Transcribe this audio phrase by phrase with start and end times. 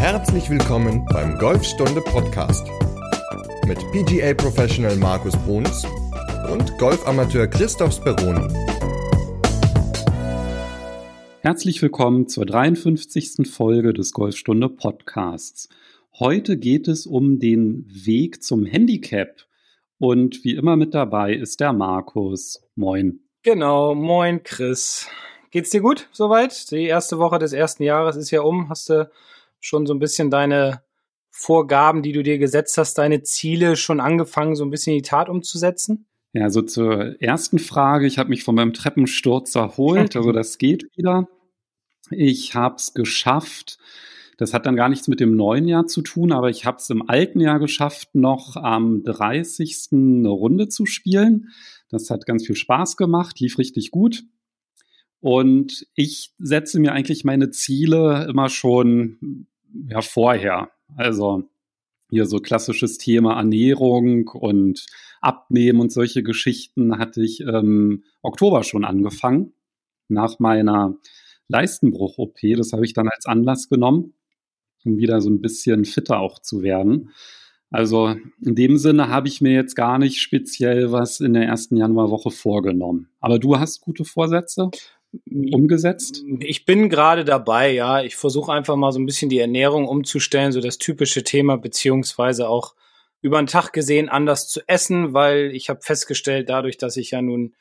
[0.00, 2.66] Herzlich willkommen beim Golfstunde Podcast
[3.66, 5.84] mit PGA Professional Markus Bruns
[6.50, 8.48] und Golfamateur Christoph Speroni.
[11.42, 13.46] Herzlich willkommen zur 53.
[13.46, 15.68] Folge des Golfstunde Podcasts.
[16.18, 19.46] Heute geht es um den Weg zum Handicap.
[19.98, 22.62] Und wie immer mit dabei ist der Markus.
[22.74, 23.20] Moin.
[23.42, 25.08] Genau, moin Chris.
[25.50, 26.70] Geht's dir gut soweit?
[26.70, 28.70] Die erste Woche des ersten Jahres ist ja um.
[28.70, 29.10] Hast du
[29.60, 30.82] schon so ein bisschen deine
[31.30, 35.08] Vorgaben, die du dir gesetzt hast, deine Ziele schon angefangen, so ein bisschen in die
[35.08, 36.06] Tat umzusetzen?
[36.32, 38.06] Ja, also zur ersten Frage.
[38.06, 40.16] Ich habe mich von meinem Treppensturz erholt.
[40.16, 41.28] Also das geht wieder.
[42.10, 43.78] Ich habe es geschafft.
[44.36, 46.88] Das hat dann gar nichts mit dem neuen Jahr zu tun, aber ich habe es
[46.88, 49.88] im alten Jahr geschafft, noch am 30.
[49.92, 51.50] eine Runde zu spielen.
[51.90, 54.24] Das hat ganz viel Spaß gemacht, lief richtig gut.
[55.20, 59.46] Und ich setze mir eigentlich meine Ziele immer schon
[59.88, 60.70] ja, vorher.
[60.96, 61.44] Also
[62.10, 64.86] hier so klassisches Thema Ernährung und
[65.20, 69.52] Abnehmen und solche Geschichten hatte ich im Oktober schon angefangen,
[70.08, 70.96] nach meiner
[71.48, 72.38] Leistenbruch-OP.
[72.56, 74.14] Das habe ich dann als Anlass genommen,
[74.84, 77.10] um wieder so ein bisschen fitter auch zu werden.
[77.70, 81.76] Also in dem Sinne habe ich mir jetzt gar nicht speziell was in der ersten
[81.76, 83.08] Januarwoche vorgenommen.
[83.20, 84.70] Aber du hast gute Vorsätze?
[85.30, 86.24] Umgesetzt?
[86.38, 88.02] Ich bin gerade dabei, ja.
[88.02, 92.48] Ich versuche einfach mal so ein bisschen die Ernährung umzustellen, so das typische Thema, beziehungsweise
[92.48, 92.74] auch
[93.22, 97.20] über den Tag gesehen anders zu essen, weil ich habe festgestellt, dadurch, dass ich ja
[97.20, 97.54] nun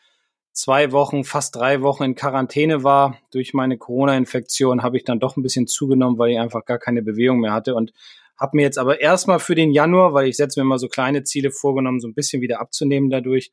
[0.54, 5.38] zwei Wochen, fast drei Wochen in Quarantäne war, durch meine Corona-Infektion, habe ich dann doch
[5.38, 7.94] ein bisschen zugenommen, weil ich einfach gar keine Bewegung mehr hatte und
[8.38, 11.24] habe mir jetzt aber erstmal für den Januar, weil ich setze mir mal so kleine
[11.24, 13.52] Ziele vorgenommen, so ein bisschen wieder abzunehmen dadurch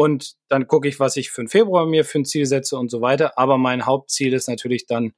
[0.00, 2.90] und dann gucke ich, was ich für den Februar mir für ein Ziel setze und
[2.90, 3.36] so weiter.
[3.36, 5.12] Aber mein Hauptziel ist natürlich dann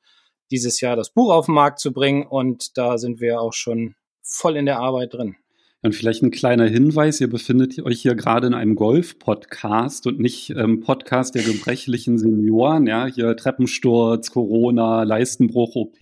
[0.51, 2.27] dieses Jahr das Buch auf den Markt zu bringen.
[2.27, 5.37] Und da sind wir auch schon voll in der Arbeit drin.
[5.83, 10.51] Und vielleicht ein kleiner Hinweis, ihr befindet euch hier gerade in einem Golf-Podcast und nicht
[10.51, 12.89] ähm, Podcast der gebrechlichen Senioren.
[12.89, 15.99] Ja, hier Treppensturz, Corona, Leistenbruch, OP.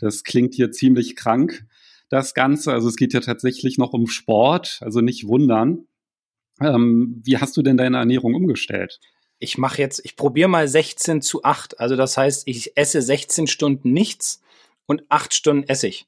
[0.00, 1.66] Das klingt hier ziemlich krank,
[2.08, 2.72] das Ganze.
[2.72, 5.86] Also es geht ja tatsächlich noch um Sport, also nicht wundern.
[6.60, 9.00] Ähm, wie hast du denn deine Ernährung umgestellt?
[9.38, 11.80] Ich mache jetzt, ich probiere mal 16 zu 8.
[11.80, 14.40] Also das heißt, ich esse 16 Stunden nichts
[14.86, 16.06] und 8 Stunden esse ich.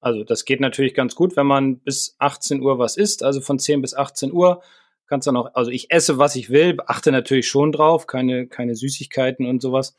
[0.00, 3.58] Also das geht natürlich ganz gut, wenn man bis 18 Uhr was isst, also von
[3.58, 4.62] 10 bis 18 Uhr
[5.06, 8.76] kannst du noch, also ich esse, was ich will, achte natürlich schon drauf, keine, keine
[8.76, 9.96] Süßigkeiten und sowas.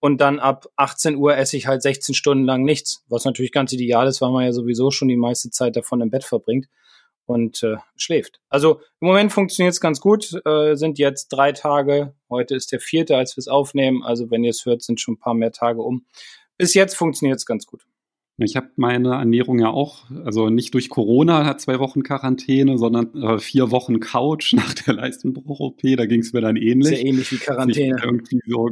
[0.00, 3.72] Und dann ab 18 Uhr esse ich halt 16 Stunden lang nichts, was natürlich ganz
[3.72, 6.66] ideal ist, weil man ja sowieso schon die meiste Zeit davon im Bett verbringt
[7.26, 8.40] und äh, schläft.
[8.48, 10.40] Also im Moment funktioniert es ganz gut.
[10.44, 12.14] Äh, sind jetzt drei Tage.
[12.28, 14.02] Heute ist der vierte, als wir es aufnehmen.
[14.02, 16.04] Also wenn ihr es hört, sind schon ein paar mehr Tage um.
[16.58, 17.86] Bis jetzt funktioniert es ganz gut.
[18.36, 23.14] Ich habe meine Ernährung ja auch, also nicht durch Corona, hat zwei Wochen Quarantäne, sondern
[23.14, 25.80] äh, vier Wochen Couch nach der Leistenbruch-OP.
[25.96, 26.88] Da ging es mir dann ähnlich.
[26.88, 27.96] Sehr ähnlich wie Quarantäne.
[27.96, 28.70] Ich irgendwie so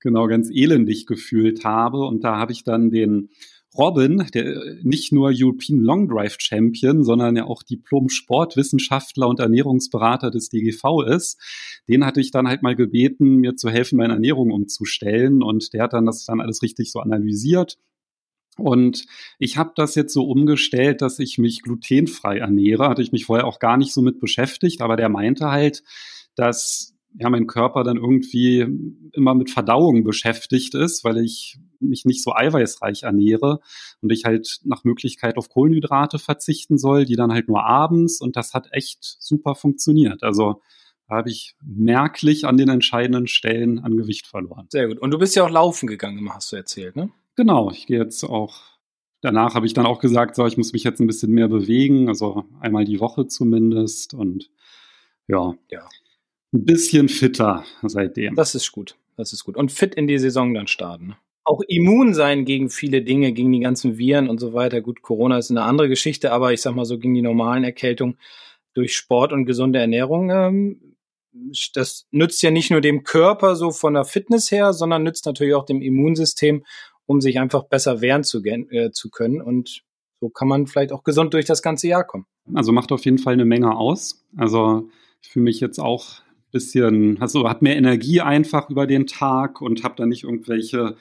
[0.00, 2.06] genau ganz elendig gefühlt habe.
[2.06, 3.30] Und da habe ich dann den
[3.78, 10.48] Robin, der nicht nur European Long Drive Champion, sondern ja auch Diplom-Sportwissenschaftler und Ernährungsberater des
[10.48, 11.40] DGV ist,
[11.88, 15.42] den hatte ich dann halt mal gebeten, mir zu helfen, meine Ernährung umzustellen.
[15.42, 17.78] Und der hat dann das dann alles richtig so analysiert.
[18.58, 19.04] Und
[19.38, 22.88] ich habe das jetzt so umgestellt, dass ich mich glutenfrei ernähre.
[22.88, 25.82] Hatte ich mich vorher auch gar nicht so mit beschäftigt, aber der meinte halt,
[26.34, 28.66] dass ja, mein Körper dann irgendwie
[29.12, 33.60] immer mit Verdauung beschäftigt ist, weil ich mich nicht so eiweißreich ernähre
[34.00, 38.36] und ich halt nach Möglichkeit auf Kohlenhydrate verzichten soll, die dann halt nur abends und
[38.36, 40.22] das hat echt super funktioniert.
[40.22, 40.62] Also
[41.08, 44.66] da habe ich merklich an den entscheidenden Stellen an Gewicht verloren.
[44.70, 44.98] Sehr gut.
[44.98, 47.10] Und du bist ja auch laufen gegangen, hast du erzählt, ne?
[47.36, 48.76] Genau, ich gehe jetzt auch
[49.22, 52.08] danach habe ich dann auch gesagt, so, ich muss mich jetzt ein bisschen mehr bewegen,
[52.08, 54.50] also einmal die Woche zumindest und
[55.26, 55.54] ja.
[55.70, 55.88] Ja
[56.56, 58.34] ein bisschen fitter seitdem.
[58.34, 58.96] Das ist gut.
[59.16, 59.56] Das ist gut.
[59.56, 61.08] Und fit in die Saison dann starten.
[61.08, 61.16] Ne?
[61.44, 64.80] Auch immun sein gegen viele Dinge, gegen die ganzen Viren und so weiter.
[64.80, 68.18] Gut, Corona ist eine andere Geschichte, aber ich sag mal so gegen die normalen Erkältungen
[68.74, 70.30] durch Sport und gesunde Ernährung.
[70.30, 70.96] Ähm,
[71.74, 75.54] das nützt ja nicht nur dem Körper so von der Fitness her, sondern nützt natürlich
[75.54, 76.64] auch dem Immunsystem,
[77.06, 79.40] um sich einfach besser wehren zu, äh, zu können.
[79.40, 79.82] Und
[80.20, 82.26] so kann man vielleicht auch gesund durch das ganze Jahr kommen.
[82.54, 84.24] Also macht auf jeden Fall eine Menge aus.
[84.36, 84.88] Also
[85.22, 86.22] ich fühle mich jetzt auch
[86.56, 90.96] bisschen, also hat mehr Energie einfach über den Tag und habe dann nicht irgendwelche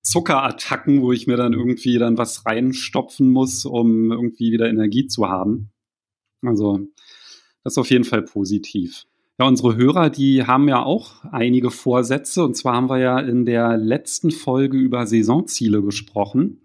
[0.00, 5.28] Zuckerattacken, wo ich mir dann irgendwie dann was reinstopfen muss, um irgendwie wieder Energie zu
[5.28, 5.70] haben.
[6.42, 6.80] Also
[7.62, 9.04] das ist auf jeden Fall positiv.
[9.38, 12.44] Ja, unsere Hörer, die haben ja auch einige Vorsätze.
[12.44, 16.60] Und zwar haben wir ja in der letzten Folge über Saisonziele gesprochen.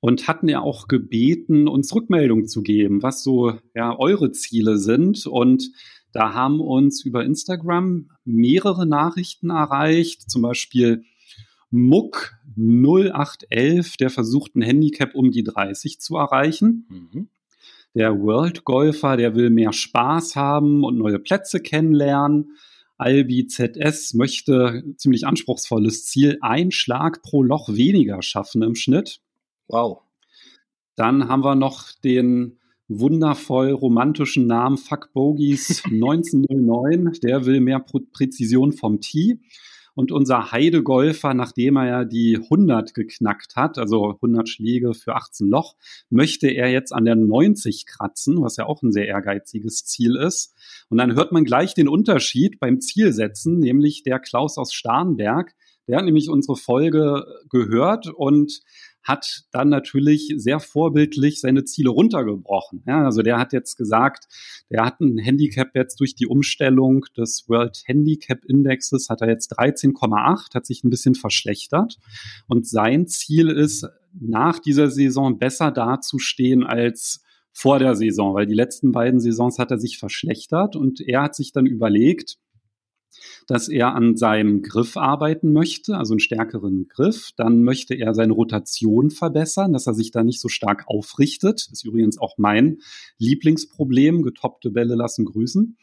[0.00, 5.26] und hatten ja auch gebeten, uns Rückmeldung zu geben, was so ja, eure Ziele sind.
[5.26, 5.72] Und
[6.16, 11.04] da haben uns über Instagram mehrere Nachrichten erreicht, zum Beispiel
[11.70, 16.86] Muck 0811, der versucht ein Handicap um die 30 zu erreichen.
[16.88, 17.28] Mhm.
[17.92, 22.56] Der World Golfer, der will mehr Spaß haben und neue Plätze kennenlernen.
[22.96, 29.20] Albi ZS möchte ziemlich anspruchsvolles Ziel, ein Schlag pro Loch weniger schaffen im Schnitt.
[29.68, 30.00] Wow.
[30.94, 32.58] Dann haben wir noch den
[32.88, 37.12] wundervoll romantischen Namen Fuck Bogies 1909.
[37.22, 39.40] Der will mehr Präzision vom Tee.
[39.94, 45.48] Und unser Heidegolfer, nachdem er ja die 100 geknackt hat, also 100 Schläge für 18
[45.48, 45.74] Loch,
[46.10, 50.54] möchte er jetzt an der 90 kratzen, was ja auch ein sehr ehrgeiziges Ziel ist.
[50.90, 55.54] Und dann hört man gleich den Unterschied beim Zielsetzen, nämlich der Klaus aus Starnberg,
[55.88, 58.60] der hat nämlich unsere Folge gehört und
[59.06, 62.82] hat dann natürlich sehr vorbildlich seine Ziele runtergebrochen.
[62.86, 64.26] Ja, also der hat jetzt gesagt,
[64.68, 69.56] der hat ein Handicap jetzt durch die Umstellung des World Handicap Indexes, hat er jetzt
[69.58, 71.98] 13,8, hat sich ein bisschen verschlechtert.
[72.48, 73.86] Und sein Ziel ist,
[74.18, 79.70] nach dieser Saison besser dazustehen als vor der Saison, weil die letzten beiden Saisons hat
[79.70, 82.38] er sich verschlechtert und er hat sich dann überlegt,
[83.46, 87.30] dass er an seinem Griff arbeiten möchte, also einen stärkeren Griff.
[87.36, 91.66] Dann möchte er seine Rotation verbessern, dass er sich da nicht so stark aufrichtet.
[91.66, 92.78] Das ist übrigens auch mein
[93.18, 94.22] Lieblingsproblem.
[94.22, 95.76] Getoppte Bälle lassen grüßen.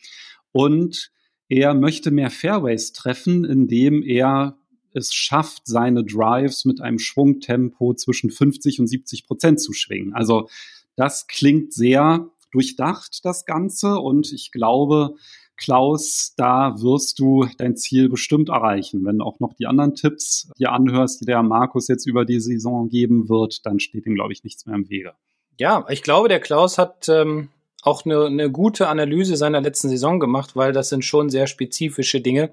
[0.51, 1.11] Und
[1.49, 4.57] er möchte mehr Fairways treffen, indem er
[4.93, 10.13] es schafft, seine Drives mit einem Schwungtempo zwischen 50 und 70 Prozent zu schwingen.
[10.13, 10.49] Also
[10.95, 13.97] das klingt sehr durchdacht, das Ganze.
[13.99, 15.15] Und ich glaube,
[15.63, 19.05] Klaus, da wirst du dein Ziel bestimmt erreichen.
[19.05, 22.89] Wenn auch noch die anderen Tipps dir anhörst, die der Markus jetzt über die Saison
[22.89, 25.13] geben wird, dann steht ihm, glaube ich, nichts mehr im Wege.
[25.57, 27.47] Ja, ich glaube, der Klaus hat ähm,
[27.81, 32.19] auch eine, eine gute Analyse seiner letzten Saison gemacht, weil das sind schon sehr spezifische
[32.19, 32.51] Dinge.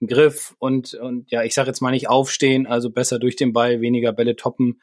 [0.00, 3.82] Griff und, und ja, ich sage jetzt mal nicht aufstehen, also besser durch den Ball,
[3.82, 4.80] weniger Bälle toppen,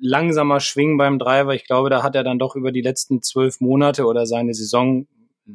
[0.00, 1.54] langsamer schwingen beim Driver.
[1.54, 5.06] Ich glaube, da hat er dann doch über die letzten zwölf Monate oder seine Saison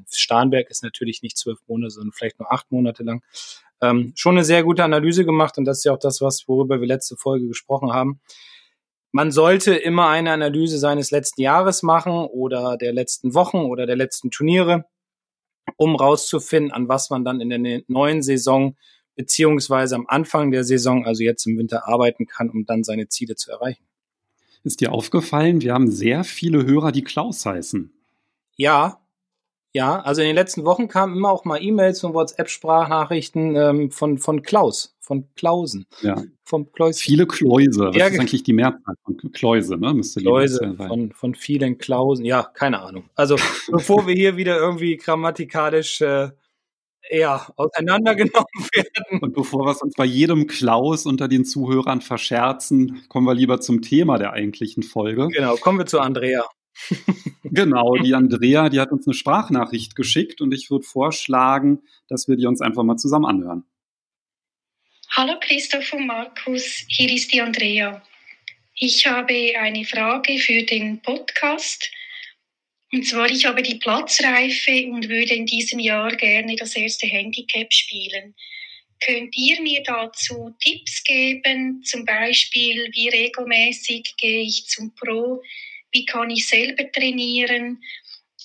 [0.09, 3.23] Starnberg ist natürlich nicht zwölf Monate, sondern vielleicht nur acht Monate lang.
[3.81, 6.79] Ähm, schon eine sehr gute Analyse gemacht und das ist ja auch das, was worüber
[6.79, 8.19] wir letzte Folge gesprochen haben.
[9.11, 13.95] Man sollte immer eine Analyse seines letzten Jahres machen oder der letzten Wochen oder der
[13.95, 14.85] letzten Turniere,
[15.77, 18.75] um rauszufinden, an was man dann in der neuen Saison
[19.15, 23.35] beziehungsweise am Anfang der Saison, also jetzt im Winter, arbeiten kann, um dann seine Ziele
[23.35, 23.83] zu erreichen.
[24.63, 27.91] Ist dir aufgefallen, wir haben sehr viele Hörer, die Klaus heißen.
[28.55, 28.99] Ja,
[29.77, 34.17] ja, also in den letzten Wochen kamen immer auch mal E-Mails und WhatsApp-Sprachnachrichten ähm, von,
[34.17, 35.85] von Klaus, von Klausen.
[36.01, 36.23] Ja.
[36.43, 36.99] Vom Kleus.
[36.99, 37.89] Viele Kläuse.
[37.89, 39.93] Was ja, ist eigentlich die Mehrzahl von Kläuse, ne?
[39.93, 42.25] Müsste Kläuse von, von vielen Klausen.
[42.25, 43.03] Ja, keine Ahnung.
[43.13, 43.35] Also,
[43.71, 46.29] bevor wir hier wieder irgendwie grammatikalisch äh,
[47.07, 49.21] eher auseinandergenommen werden.
[49.21, 53.83] Und bevor wir uns bei jedem Klaus unter den Zuhörern verscherzen, kommen wir lieber zum
[53.83, 55.27] Thema der eigentlichen Folge.
[55.27, 56.43] Genau, kommen wir zu Andrea
[57.43, 62.35] genau, die Andrea, die hat uns eine Sprachnachricht geschickt und ich würde vorschlagen, dass wir
[62.35, 63.63] die uns einfach mal zusammen anhören.
[65.11, 68.03] Hallo Christoph und Markus, hier ist die Andrea.
[68.75, 71.89] Ich habe eine Frage für den Podcast.
[72.93, 77.73] Und zwar, ich habe die Platzreife und würde in diesem Jahr gerne das erste Handicap
[77.73, 78.35] spielen.
[79.03, 81.83] Könnt ihr mir dazu Tipps geben?
[81.83, 85.41] Zum Beispiel, wie regelmäßig gehe ich zum Pro?
[85.97, 87.79] Wie kann ich selber trainieren,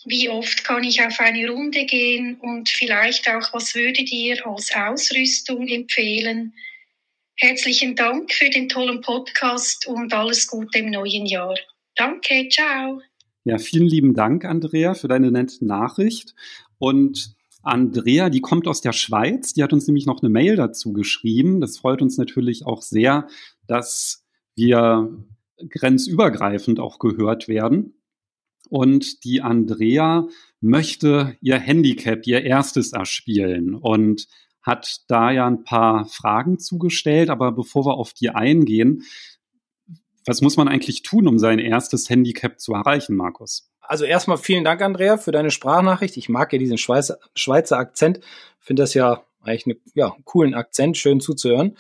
[0.07, 4.75] wie oft kann ich auf eine Runde gehen und vielleicht auch, was würdet ihr als
[4.75, 6.55] Ausrüstung empfehlen?
[7.37, 11.55] Herzlichen Dank für den tollen Podcast und alles Gute im neuen Jahr.
[11.95, 13.03] Danke, ciao.
[13.45, 16.35] Ja, vielen lieben Dank, Andrea, für deine nette Nachricht.
[16.79, 20.95] Und Andrea, die kommt aus der Schweiz, die hat uns nämlich noch eine Mail dazu
[20.95, 21.61] geschrieben.
[21.61, 23.29] Das freut uns natürlich auch sehr,
[23.67, 24.25] dass
[24.57, 25.27] wir
[25.69, 27.95] grenzübergreifend auch gehört werden.
[28.69, 30.27] Und die Andrea
[30.61, 34.29] möchte ihr Handicap, ihr erstes erspielen und
[34.63, 37.29] hat da ja ein paar Fragen zugestellt.
[37.29, 39.03] Aber bevor wir auf die eingehen,
[40.25, 43.69] was muss man eigentlich tun, um sein erstes Handicap zu erreichen, Markus?
[43.81, 46.17] Also erstmal vielen Dank, Andrea, für deine Sprachnachricht.
[46.17, 48.21] Ich mag ja diesen Schweizer, Schweizer Akzent.
[48.61, 51.77] Finde das ja eigentlich einen ja, coolen Akzent, schön zuzuhören.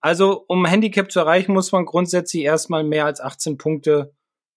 [0.00, 4.14] Also, um Handicap zu erreichen, muss man grundsätzlich erstmal mehr als 18 Punkte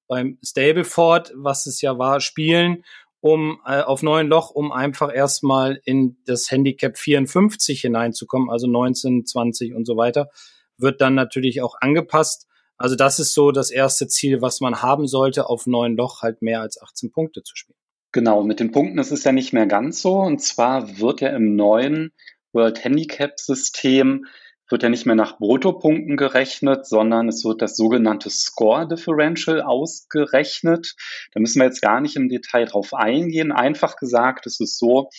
[0.07, 2.83] beim Stableford, was es ja war, spielen,
[3.21, 9.25] um äh, auf neun Loch, um einfach erstmal in das Handicap 54 hineinzukommen, also 19,
[9.25, 10.29] 20 und so weiter.
[10.77, 12.47] Wird dann natürlich auch angepasst.
[12.77, 16.41] Also das ist so das erste Ziel, was man haben sollte, auf neun Loch halt
[16.41, 17.77] mehr als 18 Punkte zu spielen.
[18.11, 20.15] Genau, mit den Punkten ist es ja nicht mehr ganz so.
[20.19, 22.11] Und zwar wird ja im neuen
[22.51, 24.25] World Handicap System
[24.71, 30.95] wird ja nicht mehr nach Bruttopunkten gerechnet, sondern es wird das sogenannte Score Differential ausgerechnet.
[31.33, 33.51] Da müssen wir jetzt gar nicht im Detail drauf eingehen.
[33.51, 35.09] Einfach gesagt, es ist so,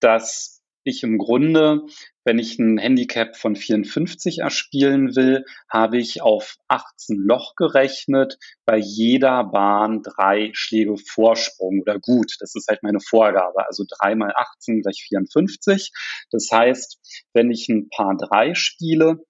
[0.00, 1.82] dass ich im Grunde,
[2.28, 8.76] wenn ich ein Handicap von 54 erspielen will, habe ich auf 18 Loch gerechnet, bei
[8.76, 12.34] jeder Bahn drei Schläge Vorsprung oder gut.
[12.40, 13.66] Das ist halt meine Vorgabe.
[13.66, 15.90] Also drei mal 18 gleich 54.
[16.30, 16.98] Das heißt,
[17.32, 19.24] wenn ich ein Paar drei spiele,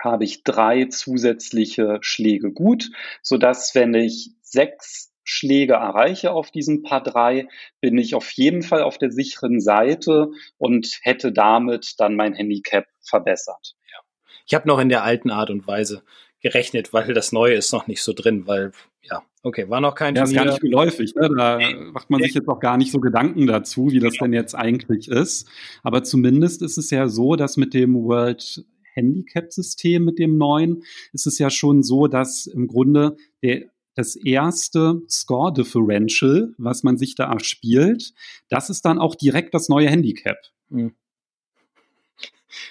[0.00, 2.90] habe ich drei zusätzliche Schläge gut,
[3.22, 7.48] so dass wenn ich sechs Schläge erreiche auf diesem Paar 3,
[7.80, 12.86] bin ich auf jeden Fall auf der sicheren Seite und hätte damit dann mein Handicap
[13.00, 13.74] verbessert.
[13.90, 13.98] Ja.
[14.46, 16.02] Ich habe noch in der alten Art und Weise
[16.40, 18.72] gerechnet, weil das Neue ist noch nicht so drin, weil
[19.02, 20.40] ja, okay, war noch kein ja, Turnier.
[20.40, 21.30] ist gar nicht geläufig, ne?
[21.36, 21.74] da nee.
[21.74, 24.24] macht man sich jetzt auch gar nicht so Gedanken dazu, wie das genau.
[24.24, 25.48] denn jetzt eigentlich ist.
[25.82, 31.26] Aber zumindest ist es ja so, dass mit dem World Handicap-System, mit dem neuen, ist
[31.26, 37.14] es ja schon so, dass im Grunde der das erste Score Differential, was man sich
[37.14, 38.12] da erspielt,
[38.48, 40.38] das ist dann auch direkt das neue Handicap.
[40.70, 40.94] Hm.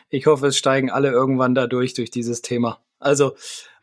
[0.09, 2.81] Ich hoffe, es steigen alle irgendwann dadurch durch dieses Thema.
[2.99, 3.35] Also,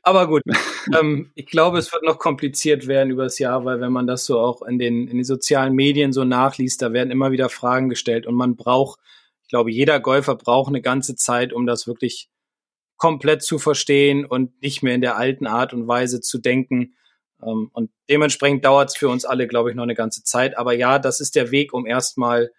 [0.02, 0.43] aber gut.
[0.99, 4.38] ähm, ich glaube, es wird noch kompliziert werden übers Jahr, weil wenn man das so
[4.38, 8.26] auch in den, in den sozialen Medien so nachliest, da werden immer wieder Fragen gestellt
[8.26, 9.00] und man braucht,
[9.43, 12.28] ich glaube, jeder Golfer braucht eine ganze Zeit, um das wirklich
[12.97, 16.95] komplett zu verstehen und nicht mehr in der alten Art und Weise zu denken.
[17.43, 20.57] Ähm, und dementsprechend dauert es für uns alle, glaube ich, noch eine ganze Zeit.
[20.57, 22.50] Aber ja, das ist der Weg, um erstmal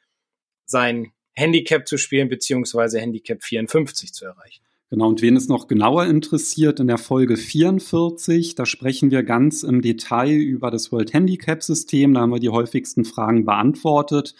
[0.66, 4.64] sein Handicap zu spielen, beziehungsweise Handicap 54 zu erreichen.
[4.90, 9.64] Genau, und wen es noch genauer interessiert, in der Folge 44, da sprechen wir ganz
[9.64, 12.14] im Detail über das World Handicap System.
[12.14, 14.34] Da haben wir die häufigsten Fragen beantwortet.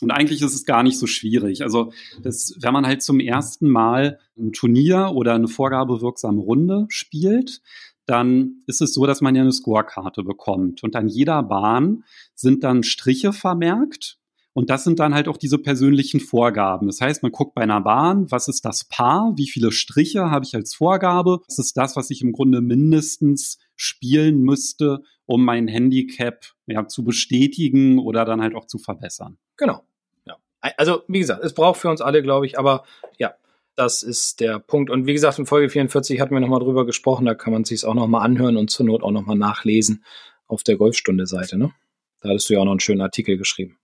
[0.00, 1.62] Und eigentlich ist es gar nicht so schwierig.
[1.62, 7.60] Also, das, wenn man halt zum ersten Mal ein Turnier oder eine vorgabewirksame Runde spielt,
[8.12, 10.84] dann ist es so, dass man ja eine Scorekarte bekommt.
[10.84, 12.04] Und an jeder Bahn
[12.34, 14.18] sind dann Striche vermerkt.
[14.52, 16.86] Und das sind dann halt auch diese persönlichen Vorgaben.
[16.86, 20.44] Das heißt, man guckt bei einer Bahn, was ist das Paar, wie viele Striche habe
[20.44, 25.68] ich als Vorgabe, was ist das, was ich im Grunde mindestens spielen müsste, um mein
[25.68, 29.38] Handicap ja, zu bestätigen oder dann halt auch zu verbessern.
[29.56, 29.84] Genau.
[30.26, 30.36] Ja.
[30.76, 32.84] Also, wie gesagt, es braucht für uns alle, glaube ich, aber
[33.18, 33.32] ja,
[33.82, 34.90] das ist der Punkt.
[34.90, 37.26] Und wie gesagt, in Folge 44 hatten wir nochmal drüber gesprochen.
[37.26, 40.04] Da kann man sich auch nochmal anhören und zur Not auch nochmal nachlesen
[40.46, 41.58] auf der Golfstunde-Seite.
[41.58, 41.72] Ne?
[42.20, 43.78] Da hattest du ja auch noch einen schönen Artikel geschrieben.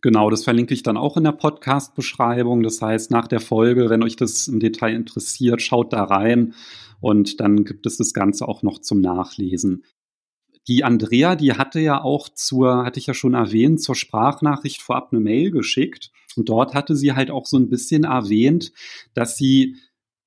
[0.00, 2.62] Genau, das verlinke ich dann auch in der Podcast-Beschreibung.
[2.62, 6.54] Das heißt, nach der Folge, wenn euch das im Detail interessiert, schaut da rein
[7.00, 9.84] und dann gibt es das Ganze auch noch zum Nachlesen.
[10.68, 15.08] Die Andrea, die hatte ja auch zur, hatte ich ja schon erwähnt, zur Sprachnachricht vorab
[15.12, 16.12] eine Mail geschickt.
[16.38, 18.72] Und dort hatte sie halt auch so ein bisschen erwähnt,
[19.14, 19.76] dass sie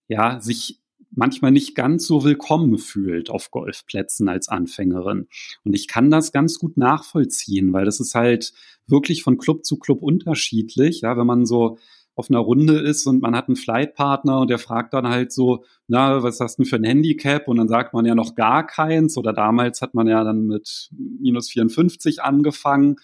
[0.07, 0.81] ja sich
[1.13, 5.27] manchmal nicht ganz so willkommen fühlt auf Golfplätzen als Anfängerin.
[5.63, 8.53] Und ich kann das ganz gut nachvollziehen, weil das ist halt
[8.87, 11.01] wirklich von Club zu Club unterschiedlich.
[11.01, 11.77] Ja, wenn man so
[12.15, 15.63] auf einer Runde ist und man hat einen Flightpartner und der fragt dann halt so,
[15.87, 17.47] na, was hast du denn für ein Handicap?
[17.47, 20.89] Und dann sagt man ja noch gar keins oder damals hat man ja dann mit
[20.91, 22.97] minus 54 angefangen.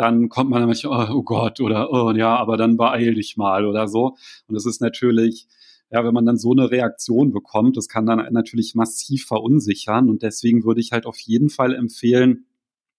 [0.00, 3.66] Dann kommt man manchmal, oh, oh Gott, oder oh ja, aber dann beeil dich mal
[3.66, 4.16] oder so.
[4.48, 5.46] Und das ist natürlich,
[5.90, 10.08] ja, wenn man dann so eine Reaktion bekommt, das kann dann natürlich massiv verunsichern.
[10.08, 12.46] Und deswegen würde ich halt auf jeden Fall empfehlen,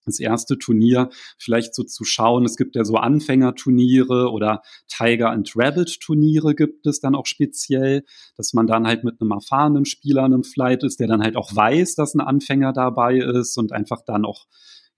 [0.05, 2.45] das erste Turnier vielleicht so zu schauen.
[2.45, 8.03] Es gibt ja so Anfängerturniere oder Tiger and Rabbit Turniere gibt es dann auch speziell,
[8.37, 11.35] dass man dann halt mit einem erfahrenen Spieler in einem Flight ist, der dann halt
[11.35, 14.45] auch weiß, dass ein Anfänger dabei ist und einfach dann auch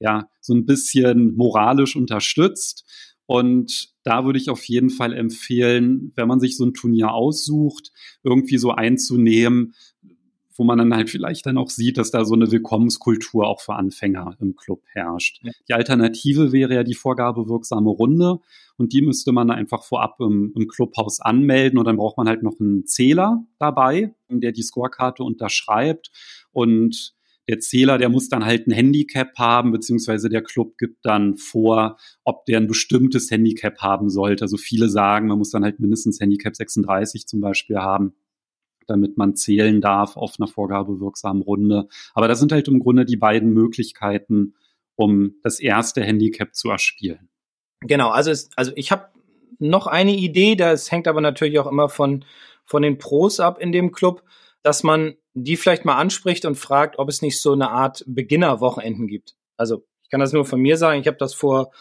[0.03, 2.85] ja so ein bisschen moralisch unterstützt.
[3.25, 7.91] Und da würde ich auf jeden Fall empfehlen, wenn man sich so ein Turnier aussucht,
[8.21, 9.73] irgendwie so einzunehmen,
[10.55, 13.75] wo man dann halt vielleicht dann auch sieht, dass da so eine Willkommenskultur auch für
[13.75, 15.39] Anfänger im Club herrscht.
[15.41, 15.51] Ja.
[15.69, 18.39] Die Alternative wäre ja die vorgabewirksame Runde
[18.77, 22.43] und die müsste man einfach vorab im, im Clubhaus anmelden und dann braucht man halt
[22.43, 26.11] noch einen Zähler dabei, der die Scorekarte unterschreibt
[26.51, 27.15] und
[27.49, 31.97] der Zähler, der muss dann halt ein Handicap haben, beziehungsweise der Club gibt dann vor,
[32.23, 34.45] ob der ein bestimmtes Handicap haben sollte.
[34.45, 38.13] Also viele sagen, man muss dann halt mindestens Handicap 36 zum Beispiel haben
[38.87, 41.87] damit man zählen darf auf einer vorgabewirksamen Runde.
[42.13, 44.55] Aber das sind halt im Grunde die beiden Möglichkeiten,
[44.95, 47.29] um das erste Handicap zu erspielen.
[47.81, 49.07] Genau, also, es, also ich habe
[49.59, 52.25] noch eine Idee, das hängt aber natürlich auch immer von,
[52.65, 54.23] von den Pros ab in dem Club.
[54.63, 59.07] Dass man die vielleicht mal anspricht und fragt, ob es nicht so eine Art Beginner-Wochenenden
[59.07, 59.35] gibt.
[59.57, 61.71] Also ich kann das nur von mir sagen, ich habe das vor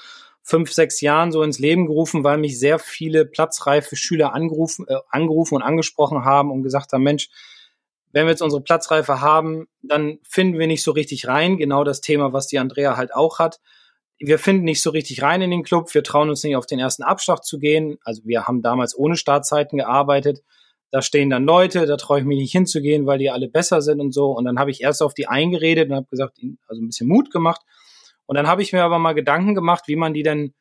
[0.43, 4.97] fünf, sechs Jahren so ins Leben gerufen, weil mich sehr viele platzreife Schüler angerufen, äh,
[5.09, 7.29] angerufen und angesprochen haben und gesagt haben, Mensch,
[8.13, 11.57] wenn wir jetzt unsere Platzreife haben, dann finden wir nicht so richtig rein.
[11.57, 13.61] Genau das Thema, was die Andrea halt auch hat.
[14.19, 15.93] Wir finden nicht so richtig rein in den Club.
[15.95, 17.99] Wir trauen uns nicht auf den ersten Abschlag zu gehen.
[18.05, 20.43] Also wir haben damals ohne Startzeiten gearbeitet.
[20.93, 24.01] Da stehen dann Leute, da traue ich mich nicht hinzugehen, weil die alle besser sind
[24.01, 24.31] und so.
[24.31, 27.33] Und dann habe ich erst auf die eingeredet und habe gesagt, also ein bisschen Mut
[27.33, 27.63] gemacht.
[28.27, 30.55] Und dann habe ich mir aber mal Gedanken gemacht, wie man die denn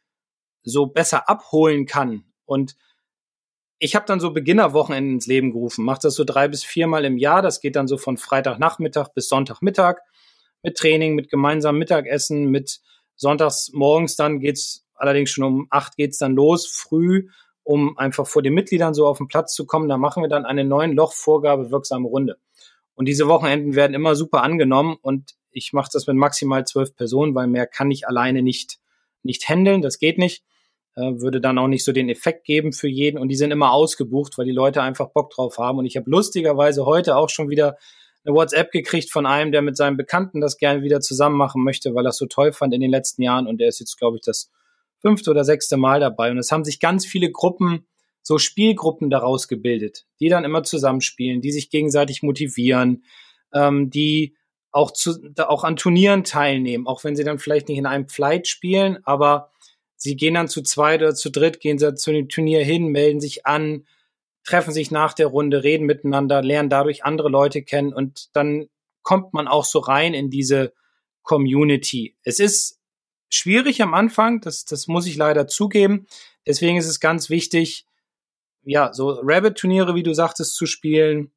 [0.64, 2.24] so besser abholen kann.
[2.46, 2.76] Und
[3.78, 7.18] ich habe dann so Beginnerwochenenden ins Leben gerufen, mache das so drei bis viermal im
[7.18, 7.42] Jahr.
[7.42, 9.98] Das geht dann so von Freitagnachmittag bis Sonntagmittag
[10.64, 12.80] mit Training, mit gemeinsamem Mittagessen, mit
[13.16, 17.28] sonntags morgens dann geht's allerdings schon um acht geht's dann los, früh,
[17.64, 19.90] um einfach vor den Mitgliedern so auf den Platz zu kommen.
[19.90, 22.38] Da machen wir dann eine neuen Lochvorgabe wirksame Runde.
[22.96, 27.36] Und diese Wochenenden werden immer super angenommen und ich mache das mit maximal zwölf Personen,
[27.36, 28.80] weil mehr kann ich alleine nicht,
[29.24, 29.82] nicht handeln.
[29.82, 30.44] Das geht nicht.
[30.96, 33.18] Äh, würde dann auch nicht so den Effekt geben für jeden.
[33.18, 35.78] Und die sind immer ausgebucht, weil die Leute einfach Bock drauf haben.
[35.78, 37.78] Und ich habe lustigerweise heute auch schon wieder
[38.26, 41.96] eine WhatsApp gekriegt von einem, der mit seinem Bekannten das gerne wieder zusammen machen möchte,
[41.96, 43.48] weil er es so toll fand in den letzten Jahren.
[43.48, 44.52] Und der ist jetzt, glaube ich, das
[45.02, 46.32] fünfte oder sechste Mal dabei.
[46.32, 47.86] Und es haben sich ganz viele Gruppen,
[48.24, 53.04] so Spielgruppen daraus gebildet, die dann immer zusammenspielen, die sich gegenseitig motivieren,
[53.54, 54.36] ähm, die
[54.72, 58.48] auch, zu, auch an Turnieren teilnehmen, auch wenn sie dann vielleicht nicht in einem Flight
[58.48, 59.52] spielen, aber
[59.96, 63.20] sie gehen dann zu zweit oder zu dritt, gehen sie zu dem Turnier hin, melden
[63.20, 63.86] sich an,
[64.44, 68.68] treffen sich nach der Runde, reden miteinander, lernen dadurch andere Leute kennen und dann
[69.04, 70.74] kommt man auch so rein in diese
[71.24, 72.16] Community.
[72.24, 72.81] Es ist
[73.32, 76.08] schwierig am Anfang, das, das muss ich leider zugeben.
[76.46, 77.86] Deswegen ist es ganz wichtig,
[78.64, 81.32] ja, so Rabbit-Turniere, wie du sagtest, zu spielen,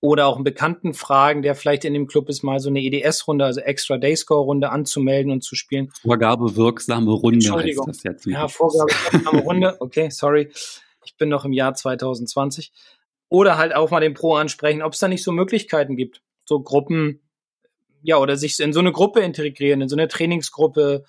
[0.00, 3.44] oder auch einen Bekannten fragen, der vielleicht in dem Club ist, mal so eine EDS-Runde,
[3.44, 5.90] also Extra Dayscore-Runde anzumelden und zu spielen.
[6.00, 8.26] Vorgabe wirksame Runde heißt das jetzt.
[8.26, 9.76] Ja, Vorgabe wirksame Runde.
[9.80, 10.50] Okay, sorry.
[11.04, 12.72] Ich bin noch im Jahr 2020.
[13.28, 16.22] Oder halt auch mal den Pro ansprechen, ob es da nicht so Möglichkeiten gibt.
[16.44, 17.20] So Gruppen,
[18.02, 21.04] ja, oder sich in so eine Gruppe integrieren, in so eine Trainingsgruppe.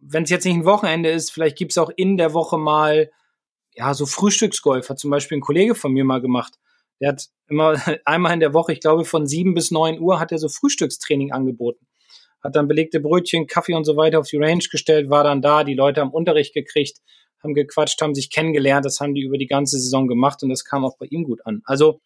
[0.00, 3.10] Wenn es jetzt nicht ein Wochenende ist, vielleicht gibt es auch in der Woche mal,
[3.74, 6.58] ja, so Frühstücksgolf, hat zum Beispiel ein Kollege von mir mal gemacht
[7.00, 10.32] der hat immer einmal in der Woche, ich glaube von sieben bis neun Uhr, hat
[10.32, 11.86] er so Frühstückstraining angeboten.
[12.42, 15.64] Hat dann belegte Brötchen, Kaffee und so weiter auf die Range gestellt, war dann da,
[15.64, 16.98] die Leute haben Unterricht gekriegt,
[17.42, 20.64] haben gequatscht, haben sich kennengelernt, das haben die über die ganze Saison gemacht und das
[20.64, 21.62] kam auch bei ihm gut an.
[21.64, 22.00] Also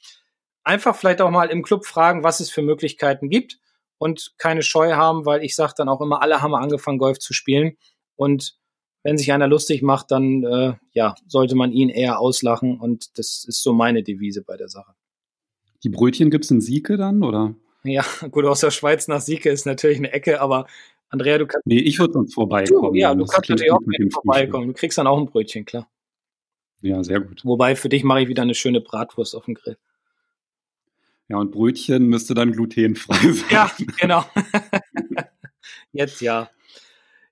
[0.64, 3.58] einfach vielleicht auch mal im Club fragen, was es für Möglichkeiten gibt
[3.98, 7.32] und keine Scheu haben, weil ich sage dann auch immer, alle haben angefangen, Golf zu
[7.32, 7.76] spielen
[8.16, 8.56] und
[9.02, 13.44] wenn sich einer lustig macht, dann äh, ja, sollte man ihn eher auslachen und das
[13.46, 14.94] ist so meine Devise bei der Sache.
[15.84, 17.54] Die Brötchen gibt's in Sieke dann, oder?
[17.84, 20.66] Ja, gut, aus der Schweiz nach Sieke ist natürlich eine Ecke, aber
[21.10, 21.66] Andrea, du kannst.
[21.66, 22.94] Nee, ich würde sonst vorbeikommen.
[22.94, 24.68] ja, du kannst natürlich auch mit dem vorbeikommen.
[24.68, 25.88] Du kriegst dann auch ein Brötchen, klar.
[26.80, 27.44] Ja, sehr gut.
[27.44, 29.76] Wobei für dich mache ich wieder eine schöne Bratwurst auf dem Grill.
[31.28, 33.48] Ja, und Brötchen müsste dann glutenfrei sein.
[33.50, 34.24] Ja, genau.
[35.92, 36.50] Jetzt ja.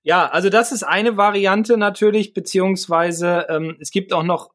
[0.02, 4.50] Ja, also das ist eine Variante natürlich, beziehungsweise ähm, es gibt auch noch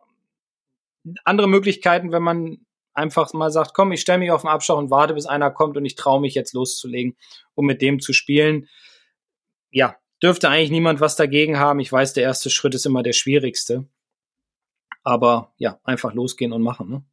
[1.24, 2.58] andere Möglichkeiten, wenn man
[2.94, 5.78] einfach mal sagt, komm, ich stelle mich auf den Abschau und warte, bis einer kommt
[5.78, 7.16] und ich traue mich jetzt loszulegen,
[7.54, 8.68] um mit dem zu spielen.
[9.70, 11.80] Ja, dürfte eigentlich niemand was dagegen haben.
[11.80, 13.88] Ich weiß, der erste Schritt ist immer der schwierigste.
[15.04, 16.90] Aber ja, einfach losgehen und machen.
[16.90, 17.04] Ne?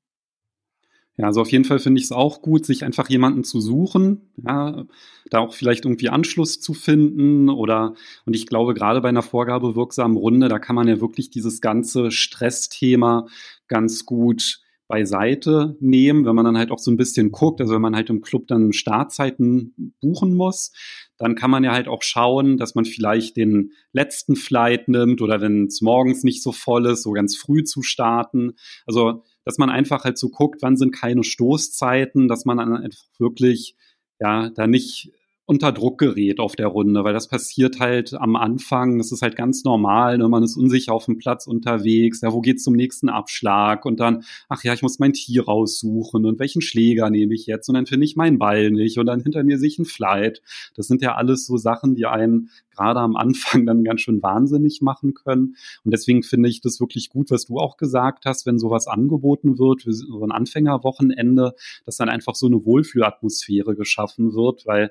[1.16, 4.32] Ja, also auf jeden Fall finde ich es auch gut, sich einfach jemanden zu suchen,
[4.36, 4.84] ja,
[5.30, 7.94] da auch vielleicht irgendwie Anschluss zu finden oder,
[8.26, 12.10] und ich glaube, gerade bei einer vorgabewirksamen Runde, da kann man ja wirklich dieses ganze
[12.10, 13.26] Stressthema
[13.68, 17.80] ganz gut beiseite nehmen, wenn man dann halt auch so ein bisschen guckt, also wenn
[17.80, 20.72] man halt im Club dann Startzeiten buchen muss,
[21.16, 25.40] dann kann man ja halt auch schauen, dass man vielleicht den letzten Flight nimmt oder
[25.40, 28.54] wenn es morgens nicht so voll ist, so ganz früh zu starten.
[28.84, 33.04] Also dass man einfach halt so guckt, wann sind keine Stoßzeiten, dass man dann einfach
[33.18, 33.76] wirklich
[34.20, 35.12] ja da nicht
[35.46, 39.36] unter Druck gerät auf der Runde, weil das passiert halt am Anfang, das ist halt
[39.36, 40.28] ganz normal, ne?
[40.28, 44.24] man ist unsicher auf dem Platz unterwegs, ja, wo geht's zum nächsten Abschlag und dann,
[44.48, 47.86] ach ja, ich muss mein Tier raussuchen und welchen Schläger nehme ich jetzt und dann
[47.86, 50.40] finde ich meinen Ball nicht und dann hinter mir sehe ich ein Flight.
[50.76, 54.80] Das sind ja alles so Sachen, die einen gerade am Anfang dann ganz schön wahnsinnig
[54.82, 55.56] machen können.
[55.84, 59.58] Und deswegen finde ich das wirklich gut, was du auch gesagt hast, wenn sowas angeboten
[59.58, 61.54] wird, so ein Anfängerwochenende,
[61.84, 64.90] dass dann einfach so eine Wohlfühlatmosphäre geschaffen wird, weil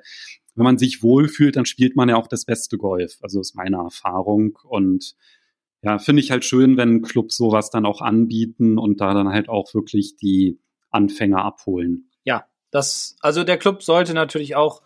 [0.55, 3.17] wenn man sich wohlfühlt, dann spielt man ja auch das beste Golf.
[3.21, 4.57] Also ist meine Erfahrung.
[4.63, 5.15] Und
[5.81, 9.49] ja, finde ich halt schön, wenn Clubs sowas dann auch anbieten und da dann halt
[9.49, 10.59] auch wirklich die
[10.91, 12.09] Anfänger abholen.
[12.23, 14.81] Ja, Das, also der Club sollte natürlich auch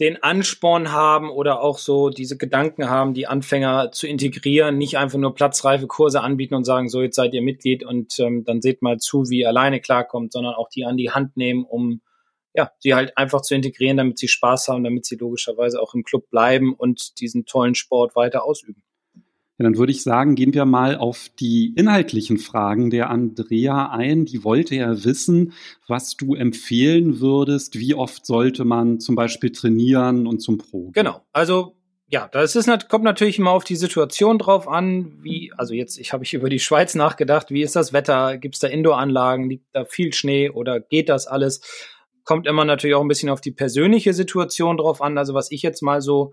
[0.00, 5.18] den Ansporn haben oder auch so diese Gedanken haben, die Anfänger zu integrieren, nicht einfach
[5.18, 8.82] nur platzreife Kurse anbieten und sagen, so jetzt seid ihr Mitglied und ähm, dann seht
[8.82, 12.00] mal zu, wie ihr alleine klarkommt, sondern auch die an die Hand nehmen, um
[12.54, 16.04] ja, sie halt einfach zu integrieren, damit sie Spaß haben, damit sie logischerweise auch im
[16.04, 18.82] Club bleiben und diesen tollen Sport weiter ausüben.
[19.58, 24.24] Ja, dann würde ich sagen, gehen wir mal auf die inhaltlichen Fragen der Andrea ein.
[24.24, 25.52] Die wollte ja wissen,
[25.86, 27.78] was du empfehlen würdest.
[27.78, 30.90] Wie oft sollte man zum Beispiel trainieren und zum Pro?
[30.92, 31.22] Genau.
[31.32, 31.76] Also
[32.08, 36.12] ja, das ist, kommt natürlich immer auf die Situation drauf an, wie, also jetzt, ich
[36.12, 38.38] habe ich über die Schweiz nachgedacht, wie ist das Wetter?
[38.38, 39.48] Gibt es da Indoor-Anlagen?
[39.48, 41.60] Liegt da viel Schnee oder geht das alles?
[42.24, 45.18] Kommt immer natürlich auch ein bisschen auf die persönliche Situation drauf an.
[45.18, 46.32] Also was ich jetzt mal so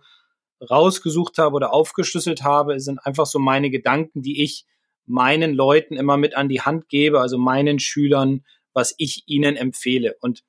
[0.70, 4.66] rausgesucht habe oder aufgeschlüsselt habe, sind einfach so meine Gedanken, die ich
[5.06, 10.16] meinen Leuten immer mit an die Hand gebe, also meinen Schülern, was ich ihnen empfehle.
[10.22, 10.44] Und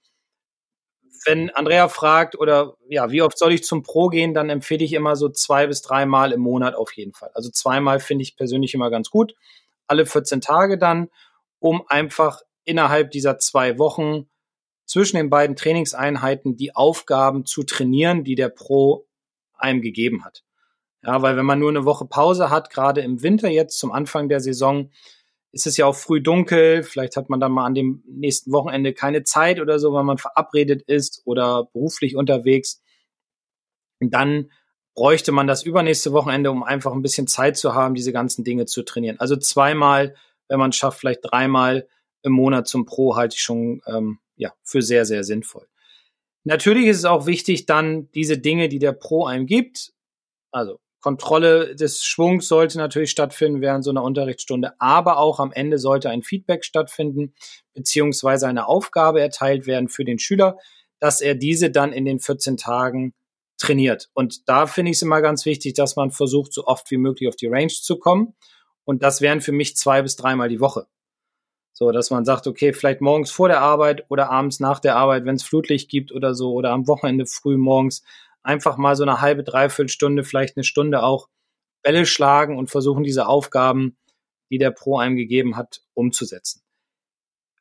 [1.25, 4.93] wenn Andrea fragt oder ja, wie oft soll ich zum Pro gehen, dann empfehle ich
[4.93, 7.31] immer so zwei bis dreimal im Monat auf jeden Fall.
[7.35, 9.35] Also zweimal finde ich persönlich immer ganz gut.
[9.87, 11.09] Alle 14 Tage dann,
[11.59, 14.29] um einfach innerhalb dieser zwei Wochen
[14.93, 19.07] zwischen den beiden Trainingseinheiten die Aufgaben zu trainieren, die der Pro
[19.55, 20.45] einem gegeben hat.
[21.03, 24.29] Ja, weil wenn man nur eine Woche Pause hat, gerade im Winter jetzt zum Anfang
[24.29, 24.91] der Saison,
[25.51, 26.83] ist es ja auch früh dunkel.
[26.83, 30.19] Vielleicht hat man dann mal an dem nächsten Wochenende keine Zeit oder so, weil man
[30.19, 32.83] verabredet ist oder beruflich unterwegs.
[33.99, 34.51] Und dann
[34.95, 38.67] bräuchte man das übernächste Wochenende, um einfach ein bisschen Zeit zu haben, diese ganzen Dinge
[38.67, 39.19] zu trainieren.
[39.21, 40.15] Also zweimal,
[40.49, 41.89] wenn man schafft, vielleicht dreimal
[42.23, 45.67] im Monat zum Pro halte ich schon ähm, ja für sehr sehr sinnvoll.
[46.45, 49.93] Natürlich ist es auch wichtig, dann diese Dinge, die der Pro einem gibt,
[50.51, 55.79] also Kontrolle des Schwungs sollte natürlich stattfinden während so einer Unterrichtsstunde, aber auch am Ende
[55.79, 57.35] sollte ein Feedback stattfinden,
[57.75, 60.59] beziehungsweise eine Aufgabe erteilt werden für den Schüler,
[61.01, 63.15] dass er diese dann in den 14 Tagen
[63.59, 64.11] trainiert.
[64.15, 67.29] Und da finde ich es immer ganz wichtig, dass man versucht, so oft wie möglich
[67.29, 68.35] auf die Range zu kommen.
[68.85, 70.87] Und das wären für mich zwei bis dreimal die Woche.
[71.73, 75.25] So, dass man sagt, okay, vielleicht morgens vor der Arbeit oder abends nach der Arbeit,
[75.25, 78.03] wenn es Flutlicht gibt oder so, oder am Wochenende früh morgens,
[78.43, 81.29] einfach mal so eine halbe, dreiviertel Stunde, vielleicht eine Stunde auch
[81.83, 83.97] Bälle schlagen und versuchen, diese Aufgaben,
[84.51, 86.63] die der Pro einem gegeben hat, umzusetzen.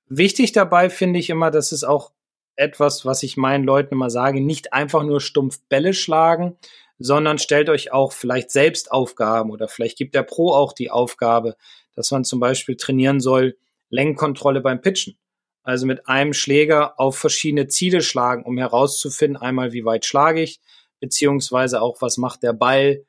[0.08, 2.12] Wichtig dabei finde ich immer, dass es auch
[2.58, 6.58] etwas, was ich meinen Leuten immer sage, nicht einfach nur stumpf Bälle schlagen,
[7.00, 11.56] sondern stellt euch auch vielleicht selbst Aufgaben oder vielleicht gibt der Pro auch die Aufgabe,
[11.96, 13.58] dass man zum Beispiel trainieren soll,
[13.92, 15.18] Lenkkontrolle beim Pitchen.
[15.64, 20.60] Also mit einem Schläger auf verschiedene Ziele schlagen, um herauszufinden, einmal wie weit schlage ich,
[21.00, 23.06] beziehungsweise auch was macht der Ball,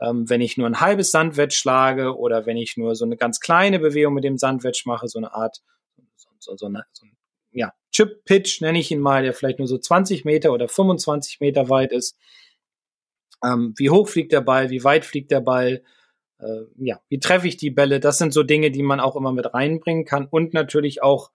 [0.00, 3.40] ähm, wenn ich nur ein halbes Sandwedge schlage oder wenn ich nur so eine ganz
[3.40, 5.60] kleine Bewegung mit dem Sandwedge mache, so eine Art,
[6.16, 7.16] so, so, eine, so ein
[7.52, 11.68] ja, Chip-Pitch nenne ich ihn mal, der vielleicht nur so 20 Meter oder 25 Meter
[11.68, 12.16] weit ist.
[13.44, 15.82] Ähm, wie hoch fliegt der Ball, wie weit fliegt der Ball,
[16.40, 18.00] äh, ja, wie treffe ich die Bälle?
[18.00, 21.30] Das sind so Dinge, die man auch immer mit reinbringen kann und natürlich auch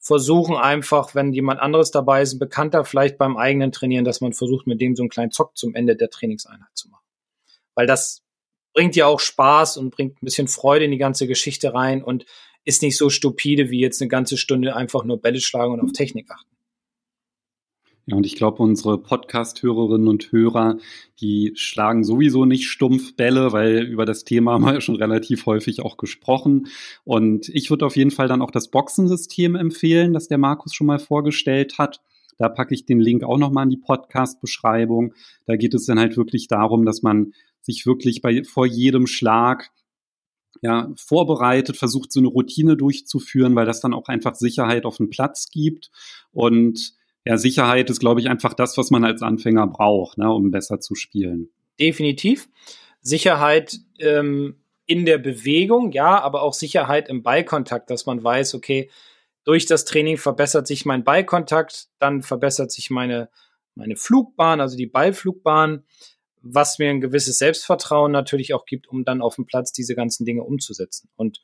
[0.00, 4.32] versuchen einfach, wenn jemand anderes dabei ist, ein Bekannter vielleicht beim eigenen Trainieren, dass man
[4.32, 7.04] versucht, mit dem so einen kleinen Zock zum Ende der Trainingseinheit zu machen.
[7.74, 8.22] Weil das
[8.74, 12.26] bringt ja auch Spaß und bringt ein bisschen Freude in die ganze Geschichte rein und
[12.64, 15.92] ist nicht so stupide wie jetzt eine ganze Stunde einfach nur Bälle schlagen und auf
[15.92, 16.57] Technik achten.
[18.08, 20.78] Ja, und ich glaube, unsere Podcast-Hörerinnen und Hörer,
[21.20, 25.44] die schlagen sowieso nicht stumpf Bälle, weil über das Thema haben wir ja schon relativ
[25.44, 26.68] häufig auch gesprochen.
[27.04, 30.86] Und ich würde auf jeden Fall dann auch das Boxensystem empfehlen, das der Markus schon
[30.86, 32.00] mal vorgestellt hat.
[32.38, 35.12] Da packe ich den Link auch nochmal in die Podcast-Beschreibung.
[35.44, 39.70] Da geht es dann halt wirklich darum, dass man sich wirklich bei, vor jedem Schlag
[40.62, 45.10] ja, vorbereitet, versucht so eine Routine durchzuführen, weil das dann auch einfach Sicherheit auf den
[45.10, 45.90] Platz gibt.
[46.32, 46.96] Und
[47.28, 50.80] ja, Sicherheit ist, glaube ich, einfach das, was man als Anfänger braucht, ne, um besser
[50.80, 51.50] zu spielen.
[51.78, 52.48] Definitiv.
[53.02, 58.90] Sicherheit ähm, in der Bewegung, ja, aber auch Sicherheit im Ballkontakt, dass man weiß, okay,
[59.44, 63.28] durch das Training verbessert sich mein Ballkontakt, dann verbessert sich meine,
[63.74, 65.84] meine Flugbahn, also die Ballflugbahn,
[66.40, 70.24] was mir ein gewisses Selbstvertrauen natürlich auch gibt, um dann auf dem Platz diese ganzen
[70.24, 71.10] Dinge umzusetzen.
[71.14, 71.42] Und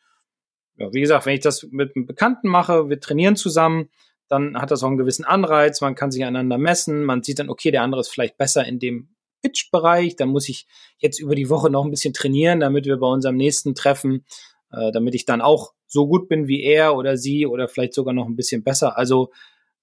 [0.79, 3.91] ja, wie gesagt, wenn ich das mit einem Bekannten mache, wir trainieren zusammen,
[4.29, 7.51] dann hat das auch einen gewissen Anreiz, man kann sich einander messen, man sieht dann,
[7.51, 10.67] okay, der andere ist vielleicht besser in dem Pitch-Bereich, dann muss ich
[10.99, 14.25] jetzt über die Woche noch ein bisschen trainieren, damit wir bei unserem nächsten Treffen,
[14.73, 18.15] äh, damit ich dann auch so gut bin wie er oder sie oder vielleicht sogar
[18.15, 18.97] noch ein bisschen besser.
[18.97, 19.31] Also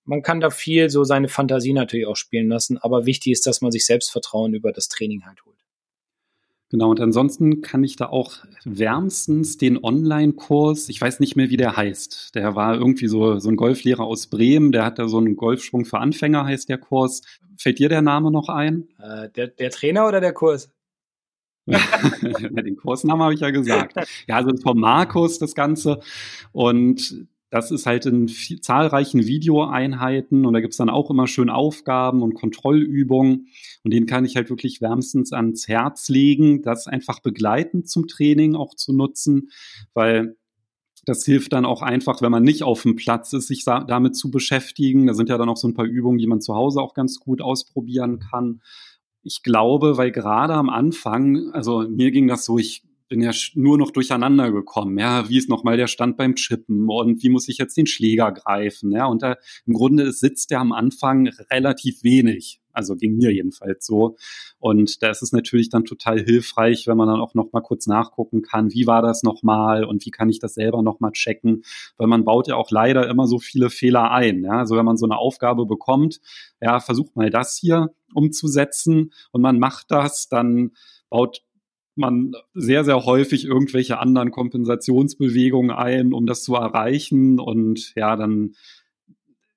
[0.04, 3.62] man kann da viel so seine Fantasie natürlich auch spielen lassen, aber wichtig ist, dass
[3.62, 5.50] man sich Selbstvertrauen über das Training halt holt.
[6.71, 11.57] Genau, und ansonsten kann ich da auch wärmstens den Online-Kurs, ich weiß nicht mehr, wie
[11.57, 12.34] der heißt.
[12.34, 15.84] Der war irgendwie so, so ein Golflehrer aus Bremen, der hat da so einen Golfschwung
[15.84, 17.23] für Anfänger, heißt der Kurs.
[17.57, 18.88] Fällt dir der Name noch ein?
[18.99, 20.71] Äh, der, der Trainer oder der Kurs?
[21.67, 23.95] den Kursnamen habe ich ja gesagt.
[24.27, 25.99] Ja, also von Markus das Ganze.
[26.53, 31.49] Und das ist halt in viel, zahlreichen Videoeinheiten und da gibt's dann auch immer schön
[31.49, 33.47] Aufgaben und Kontrollübungen
[33.83, 38.55] und den kann ich halt wirklich wärmstens ans Herz legen, das einfach begleitend zum Training
[38.55, 39.49] auch zu nutzen,
[39.93, 40.37] weil
[41.05, 44.29] das hilft dann auch einfach, wenn man nicht auf dem Platz ist, sich damit zu
[44.29, 45.07] beschäftigen.
[45.07, 47.19] Da sind ja dann auch so ein paar Übungen, die man zu Hause auch ganz
[47.19, 48.61] gut ausprobieren kann.
[49.23, 53.78] Ich glaube, weil gerade am Anfang, also mir ging das so, ich bin ja nur
[53.78, 54.97] noch durcheinander gekommen.
[54.97, 58.32] Ja, wie ist nochmal der Stand beim Chippen und wie muss ich jetzt den Schläger
[58.32, 58.89] greifen?
[58.93, 62.62] Ja, und da, im Grunde sitzt der am Anfang relativ wenig.
[62.71, 64.15] Also ging mir jedenfalls so.
[64.60, 67.86] Und da ist es natürlich dann total hilfreich, wenn man dann auch noch mal kurz
[67.86, 71.63] nachgucken kann, wie war das nochmal und wie kann ich das selber noch mal checken,
[71.97, 74.45] weil man baut ja auch leider immer so viele Fehler ein.
[74.45, 74.60] Ja?
[74.60, 76.21] Also wenn man so eine Aufgabe bekommt,
[76.62, 80.71] ja, versucht mal das hier umzusetzen und man macht das, dann
[81.10, 81.41] baut
[81.95, 87.39] man sehr, sehr häufig irgendwelche anderen Kompensationsbewegungen ein, um das zu erreichen.
[87.39, 88.56] Und ja, dann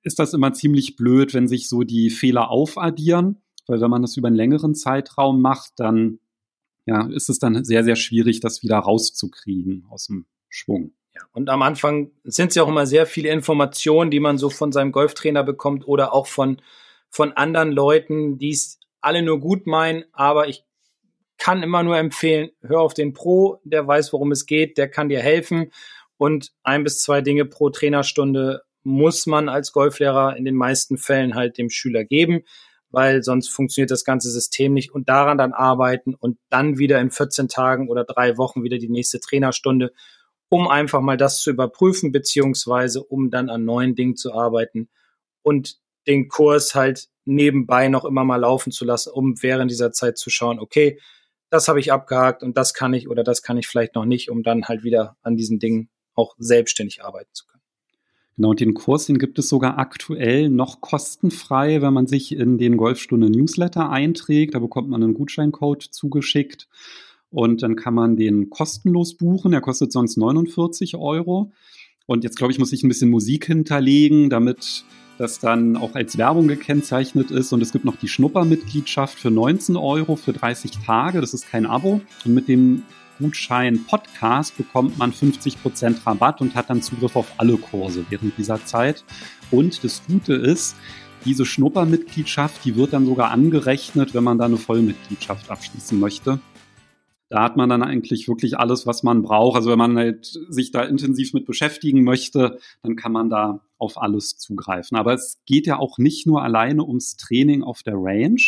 [0.03, 4.17] ist das immer ziemlich blöd, wenn sich so die Fehler aufaddieren, weil wenn man das
[4.17, 6.19] über einen längeren Zeitraum macht, dann
[6.87, 10.93] ja, ist es dann sehr, sehr schwierig, das wieder rauszukriegen aus dem Schwung.
[11.15, 14.51] Ja, und am Anfang sind es ja auch immer sehr viele Informationen, die man so
[14.51, 16.61] von seinem Golftrainer bekommt oder auch von,
[17.09, 20.65] von anderen Leuten, die es alle nur gut meinen, aber ich
[21.39, 25.09] kann immer nur empfehlen, hör auf den Pro, der weiß, worum es geht, der kann
[25.09, 25.71] dir helfen.
[26.17, 31.35] Und ein bis zwei Dinge pro Trainerstunde muss man als Golflehrer in den meisten Fällen
[31.35, 32.43] halt dem Schüler geben,
[32.91, 37.11] weil sonst funktioniert das ganze System nicht und daran dann arbeiten und dann wieder in
[37.11, 39.93] 14 Tagen oder drei Wochen wieder die nächste Trainerstunde,
[40.49, 44.89] um einfach mal das zu überprüfen, beziehungsweise um dann an neuen Dingen zu arbeiten
[45.43, 50.19] und den Kurs halt nebenbei noch immer mal laufen zu lassen, um während dieser Zeit
[50.19, 51.01] zu schauen, okay,
[51.55, 54.31] das habe ich abgehakt und das kann ich oder das kann ich vielleicht noch nicht,
[54.31, 57.63] um dann halt wieder an diesen Dingen auch selbstständig arbeiten zu können.
[58.37, 62.59] Genau, und den Kurs, den gibt es sogar aktuell noch kostenfrei, wenn man sich in
[62.59, 64.55] den Golfstunde Newsletter einträgt.
[64.55, 66.69] Da bekommt man einen Gutscheincode zugeschickt
[67.31, 69.53] und dann kann man den kostenlos buchen.
[69.53, 71.53] Der kostet sonst 49 Euro.
[72.07, 74.85] Und jetzt glaube ich, muss ich ein bisschen Musik hinterlegen, damit
[75.19, 77.53] das dann auch als Werbung gekennzeichnet ist.
[77.53, 81.21] Und es gibt noch die Schnuppermitgliedschaft für 19 Euro für 30 Tage.
[81.21, 82.01] Das ist kein Abo.
[82.25, 82.83] Und mit dem
[83.19, 88.65] Gutschein Podcast bekommt man 50% Rabatt und hat dann Zugriff auf alle Kurse während dieser
[88.65, 89.05] Zeit.
[89.51, 90.77] Und das Gute ist,
[91.25, 96.41] diese Schnuppermitgliedschaft, die wird dann sogar angerechnet, wenn man da eine Vollmitgliedschaft abschließen möchte
[97.35, 99.57] da hat man dann eigentlich wirklich alles, was man braucht.
[99.57, 104.01] Also wenn man halt sich da intensiv mit beschäftigen möchte, dann kann man da auf
[104.01, 104.97] alles zugreifen.
[104.97, 108.41] Aber es geht ja auch nicht nur alleine ums Training auf der Range,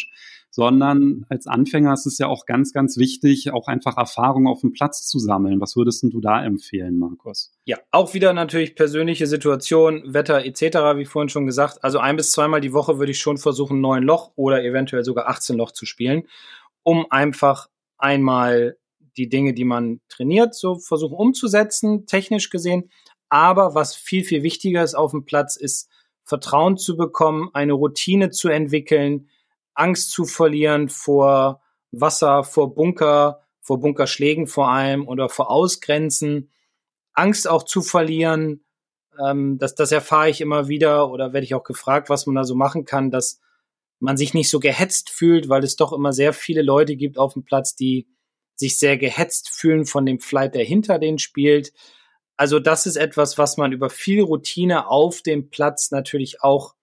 [0.56, 4.72] sondern als Anfänger ist es ja auch ganz, ganz wichtig, auch einfach Erfahrung auf dem
[4.72, 5.60] Platz zu sammeln.
[5.60, 7.52] Was würdest du da empfehlen, Markus?
[7.66, 11.84] Ja, auch wieder natürlich persönliche Situation, Wetter etc., wie vorhin schon gesagt.
[11.84, 15.28] Also ein bis zweimal die Woche würde ich schon versuchen, neun Loch oder eventuell sogar
[15.28, 16.22] 18 Loch zu spielen,
[16.82, 17.68] um einfach
[17.98, 18.78] einmal
[19.18, 22.90] die Dinge, die man trainiert, so versuchen umzusetzen, technisch gesehen.
[23.28, 25.88] Aber was viel, viel wichtiger ist auf dem Platz, ist
[26.24, 29.28] Vertrauen zu bekommen, eine Routine zu entwickeln,
[29.74, 31.60] Angst zu verlieren vor
[31.92, 36.50] Wasser, vor Bunker, vor Bunkerschlägen vor allem oder vor Ausgrenzen,
[37.14, 38.64] Angst auch zu verlieren.
[39.20, 42.44] Ähm, das, das erfahre ich immer wieder oder werde ich auch gefragt, was man da
[42.44, 43.40] so machen kann, dass
[43.98, 47.32] man sich nicht so gehetzt fühlt, weil es doch immer sehr viele Leute gibt auf
[47.32, 48.06] dem Platz, die
[48.54, 51.72] sich sehr gehetzt fühlen von dem Flight, der hinter denen spielt.
[52.36, 56.74] Also das ist etwas, was man über viel Routine auf dem Platz natürlich auch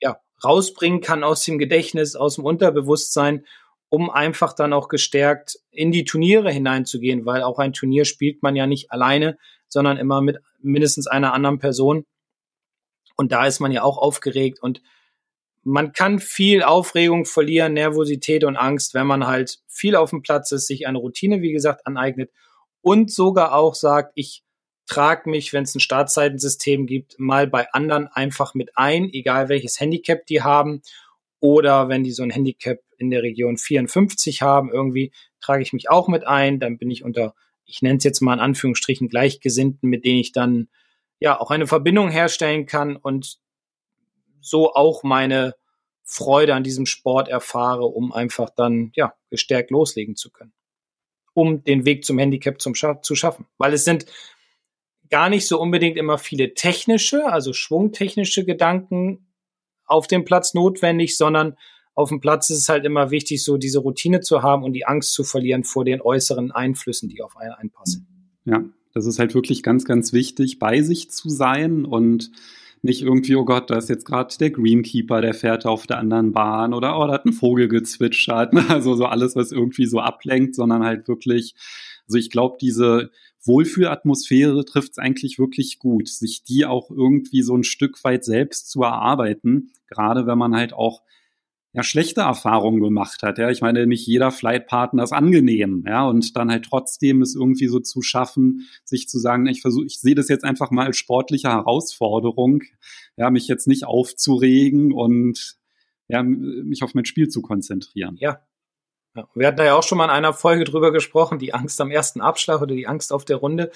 [0.00, 3.44] ja, rausbringen kann aus dem Gedächtnis, aus dem Unterbewusstsein,
[3.88, 8.54] um einfach dann auch gestärkt in die Turniere hineinzugehen, weil auch ein Turnier spielt man
[8.54, 12.04] ja nicht alleine, sondern immer mit mindestens einer anderen Person.
[13.16, 14.82] Und da ist man ja auch aufgeregt und
[15.68, 20.52] man kann viel Aufregung verlieren, Nervosität und Angst, wenn man halt viel auf dem Platz
[20.52, 22.30] ist, sich eine Routine, wie gesagt, aneignet
[22.82, 24.44] und sogar auch sagt, ich
[24.86, 29.80] trage mich, wenn es ein Startzeitensystem gibt, mal bei anderen einfach mit ein, egal welches
[29.80, 30.82] Handicap die haben.
[31.40, 35.90] Oder wenn die so ein Handicap in der Region 54 haben, irgendwie trage ich mich
[35.90, 36.60] auch mit ein.
[36.60, 40.32] Dann bin ich unter, ich nenne es jetzt mal in Anführungsstrichen, Gleichgesinnten, mit denen ich
[40.32, 40.68] dann
[41.18, 43.38] ja auch eine Verbindung herstellen kann und
[44.40, 45.54] so auch meine
[46.04, 50.52] Freude an diesem Sport erfahre, um einfach dann ja gestärkt loslegen zu können.
[51.34, 53.46] um den Weg zum Handicap zum Scha zu schaffen.
[53.58, 54.06] Weil es sind
[55.10, 59.26] gar nicht so unbedingt immer viele technische, also schwungtechnische Gedanken
[59.84, 61.56] auf dem Platz notwendig, sondern
[61.94, 64.86] auf dem Platz ist es halt immer wichtig, so diese Routine zu haben und die
[64.86, 68.06] Angst zu verlieren vor den äußeren Einflüssen, die auf einen einpassen.
[68.44, 72.30] Ja, das ist halt wirklich ganz, ganz wichtig, bei sich zu sein und
[72.82, 76.32] nicht irgendwie, oh Gott, da ist jetzt gerade der Greenkeeper, der fährt auf der anderen
[76.32, 78.52] Bahn oder oh, da hat ein Vogel gezwitschert.
[78.68, 81.54] Also so alles, was irgendwie so ablenkt, sondern halt wirklich,
[82.06, 83.10] also ich glaube, diese
[83.46, 88.70] Wohlfühlatmosphäre trifft es eigentlich wirklich gut, sich die auch irgendwie so ein Stück weit selbst
[88.70, 91.02] zu erarbeiten, gerade wenn man halt auch
[91.76, 93.36] ja, schlechte Erfahrungen gemacht hat.
[93.36, 97.68] Ja, ich meine, nicht jeder Flightpartner ist angenehm, ja, und dann halt trotzdem es irgendwie
[97.68, 100.96] so zu schaffen, sich zu sagen, ich versuche, ich sehe das jetzt einfach mal als
[100.96, 102.62] sportliche Herausforderung,
[103.18, 105.58] ja, mich jetzt nicht aufzuregen und
[106.08, 108.16] ja, mich auf mein Spiel zu konzentrieren.
[108.20, 108.40] Ja.
[109.34, 111.90] Wir hatten da ja auch schon mal in einer Folge drüber gesprochen, die Angst am
[111.90, 113.70] ersten Abschlag oder die Angst auf der Runde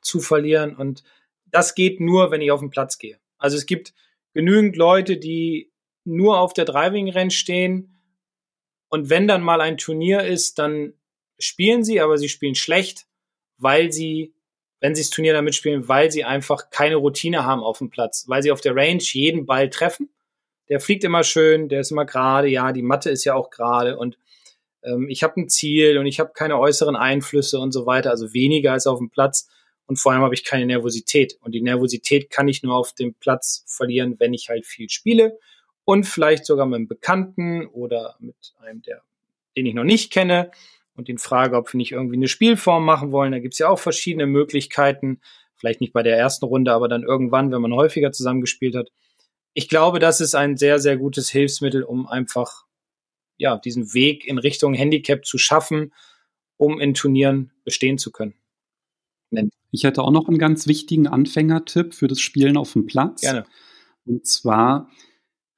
[0.00, 0.76] zu verlieren.
[0.76, 1.04] Und
[1.46, 3.18] das geht nur, wenn ich auf den Platz gehe.
[3.38, 3.94] Also es gibt
[4.32, 5.72] genügend Leute, die
[6.04, 7.96] nur auf der Driving Range stehen
[8.88, 10.94] und wenn dann mal ein Turnier ist, dann
[11.38, 13.06] spielen sie, aber sie spielen schlecht,
[13.58, 14.34] weil sie,
[14.80, 18.24] wenn sie das Turnier damit spielen, weil sie einfach keine Routine haben auf dem Platz,
[18.28, 20.10] weil sie auf der Range jeden Ball treffen.
[20.68, 23.98] Der fliegt immer schön, der ist immer gerade, ja, die Matte ist ja auch gerade
[23.98, 24.18] und
[24.82, 28.32] ähm, ich habe ein Ziel und ich habe keine äußeren Einflüsse und so weiter, also
[28.32, 29.48] weniger als auf dem Platz
[29.86, 33.14] und vor allem habe ich keine Nervosität und die Nervosität kann ich nur auf dem
[33.14, 35.38] Platz verlieren, wenn ich halt viel spiele
[35.84, 39.02] und vielleicht sogar mit einem Bekannten oder mit einem, der,
[39.56, 40.50] den ich noch nicht kenne
[40.96, 43.32] und den frage, ob wir nicht irgendwie eine Spielform machen wollen.
[43.32, 45.20] Da gibt's ja auch verschiedene Möglichkeiten.
[45.54, 48.90] Vielleicht nicht bei der ersten Runde, aber dann irgendwann, wenn man häufiger zusammengespielt hat.
[49.54, 52.65] Ich glaube, das ist ein sehr, sehr gutes Hilfsmittel, um einfach
[53.38, 55.92] ja, diesen Weg in Richtung Handicap zu schaffen,
[56.56, 58.34] um in Turnieren bestehen zu können.
[59.72, 63.22] Ich hätte auch noch einen ganz wichtigen Anfängertipp für das Spielen auf dem Platz.
[63.22, 63.44] Gerne.
[64.04, 64.88] Und zwar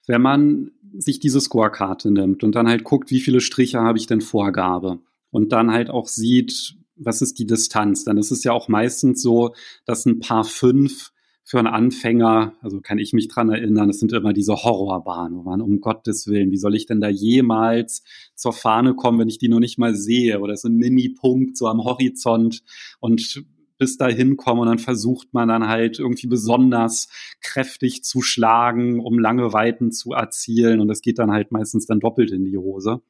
[0.09, 4.07] wenn man sich diese Scorekarte nimmt und dann halt guckt, wie viele Striche habe ich
[4.07, 4.99] denn Vorgabe
[5.31, 9.23] und dann halt auch sieht, was ist die Distanz, dann ist es ja auch meistens
[9.23, 11.13] so, dass ein paar fünf
[11.49, 15.43] für einen Anfänger, also kann ich mich dran erinnern, es sind immer diese Horrorbahnen, wo
[15.45, 18.03] man um Gottes Willen, wie soll ich denn da jemals
[18.35, 21.67] zur Fahne kommen, wenn ich die noch nicht mal sehe oder so ein Mini-Punkt so
[21.67, 22.63] am Horizont
[23.01, 23.43] und
[23.79, 27.09] bis dahin kommen und dann versucht man dann halt irgendwie besonders
[27.41, 32.01] kräftig zu schlagen, um lange Weiten zu erzielen und das geht dann halt meistens dann
[32.01, 33.01] doppelt in die Hose.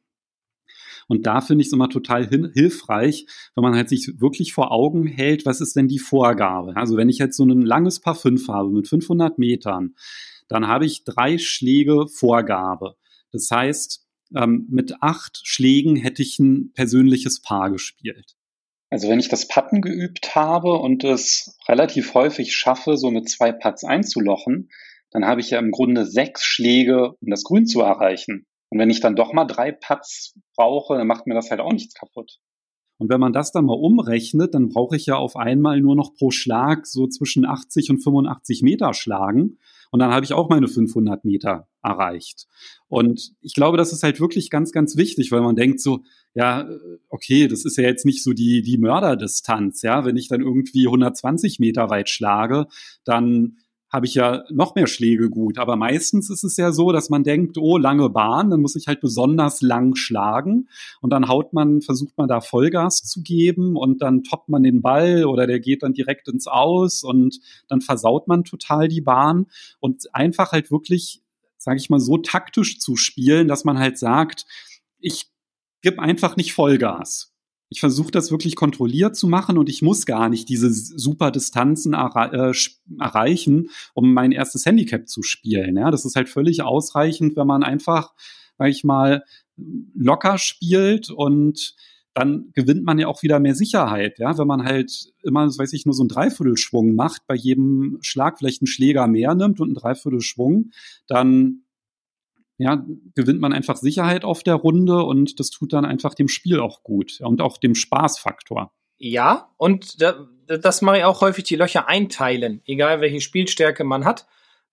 [1.09, 5.07] Und da finde ich es immer total hilfreich, wenn man halt sich wirklich vor Augen
[5.07, 6.77] hält, was ist denn die Vorgabe?
[6.77, 9.95] Also wenn ich jetzt so ein langes Paar 5 habe mit 500 Metern,
[10.49, 12.97] dann habe ich drei Schläge Vorgabe.
[13.33, 18.35] Das heißt, ähm, mit acht Schlägen hätte ich ein persönliches Paar gespielt.
[18.91, 23.53] Also wenn ich das Putten geübt habe und es relativ häufig schaffe, so mit zwei
[23.53, 24.71] Putts einzulochen,
[25.11, 28.47] dann habe ich ja im Grunde sechs Schläge, um das Grün zu erreichen.
[28.71, 31.73] Und wenn ich dann doch mal drei Putts brauche, dann macht mir das halt auch
[31.73, 32.39] nichts kaputt.
[32.99, 36.15] Und wenn man das dann mal umrechnet, dann brauche ich ja auf einmal nur noch
[36.15, 39.59] pro Schlag so zwischen 80 und 85 Meter schlagen.
[39.91, 42.47] Und dann habe ich auch meine 500 Meter erreicht.
[42.89, 46.01] Und ich glaube, das ist halt wirklich ganz, ganz wichtig, weil man denkt so,
[46.35, 46.69] ja,
[47.09, 50.05] okay, das ist ja jetzt nicht so die, die Mörderdistanz, ja.
[50.05, 52.67] Wenn ich dann irgendwie 120 Meter weit schlage,
[53.05, 53.59] dann
[53.91, 55.59] habe ich ja noch mehr Schläge gut.
[55.59, 58.87] Aber meistens ist es ja so, dass man denkt, oh, lange Bahn, dann muss ich
[58.87, 60.69] halt besonders lang schlagen.
[61.01, 64.83] Und dann haut man, versucht man da Vollgas zu geben und dann toppt man den
[64.83, 69.47] Ball oder der geht dann direkt ins Aus und dann versaut man total die Bahn.
[69.81, 71.23] Und einfach halt wirklich,
[71.57, 74.45] sage ich mal, so taktisch zu spielen, dass man halt sagt,
[74.99, 75.31] ich
[75.81, 77.33] gib einfach nicht Vollgas
[77.71, 81.93] ich versuche das wirklich kontrolliert zu machen und ich muss gar nicht diese super Distanzen
[81.93, 85.77] erre äh, erreichen, um mein erstes Handicap zu spielen.
[85.77, 88.15] Ja, das ist halt völlig ausreichend, wenn man einfach,
[88.57, 89.23] sag ich mal,
[89.95, 91.75] locker spielt und
[92.15, 95.87] dann gewinnt man ja auch wieder mehr Sicherheit, ja, wenn man halt immer, weiß ich,
[95.87, 99.77] nur so einen Dreiviertelschwung macht, bei jedem Schlag vielleicht einen Schläger mehr nimmt und einen
[99.77, 100.71] Dreiviertelschwung,
[101.07, 101.63] dann
[102.59, 102.85] ja,
[103.15, 106.83] gewinnt man einfach Sicherheit auf der Runde und das tut dann einfach dem Spiel auch
[106.83, 108.73] gut und auch dem Spaßfaktor.
[108.99, 114.05] Ja, und da, das mache ich auch häufig, die Löcher einteilen, egal welche Spielstärke man
[114.05, 114.27] hat,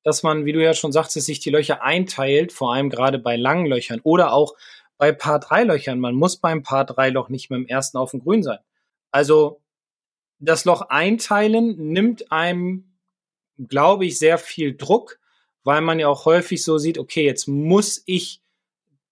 [0.04, 3.38] dass man, wie du ja schon sagst, sich die Löcher einteilt, vor allem gerade bei
[3.38, 4.56] langen Löchern oder auch
[4.98, 6.00] bei Paar 3 Löchern.
[6.00, 8.60] Man muss beim Paar 3 Loch nicht mit dem ersten auf dem Grün sein.
[9.12, 9.62] Also
[10.40, 12.98] das Loch einteilen nimmt einem,
[13.58, 15.20] glaube ich, sehr viel Druck
[15.66, 18.42] weil man ja auch häufig so sieht, okay, jetzt muss ich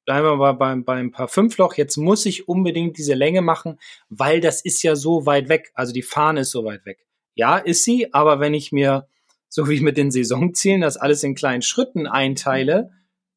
[0.05, 3.79] bleiben wir mal beim, beim Paar Fünfloch, jetzt muss ich unbedingt diese Länge machen,
[4.09, 5.71] weil das ist ja so weit weg.
[5.75, 7.05] Also die Fahne ist so weit weg.
[7.35, 9.07] Ja, ist sie, aber wenn ich mir,
[9.49, 12.91] so wie mit den Saisonzielen, das alles in kleinen Schritten einteile,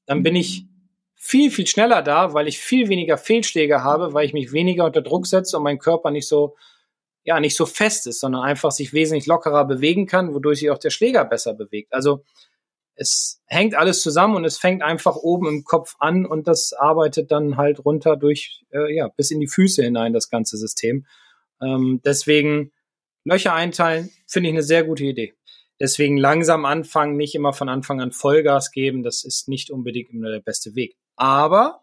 [0.06, 0.66] dann bin ich
[1.14, 5.02] viel, viel schneller da, weil ich viel weniger Fehlschläge habe, weil ich mich weniger unter
[5.02, 6.56] Druck setze und mein Körper nicht so,
[7.24, 10.78] ja, nicht so fest ist, sondern einfach sich wesentlich lockerer bewegen kann, wodurch sich auch
[10.78, 11.92] der Schläger besser bewegt.
[11.92, 12.22] Also
[12.96, 17.30] es hängt alles zusammen und es fängt einfach oben im Kopf an und das arbeitet
[17.30, 21.06] dann halt runter durch, äh, ja, bis in die Füße hinein, das ganze System.
[21.60, 22.72] Ähm, deswegen
[23.24, 25.34] Löcher einteilen, finde ich eine sehr gute Idee.
[25.78, 30.30] Deswegen langsam anfangen, nicht immer von Anfang an Vollgas geben, das ist nicht unbedingt immer
[30.30, 30.96] der beste Weg.
[31.16, 31.82] Aber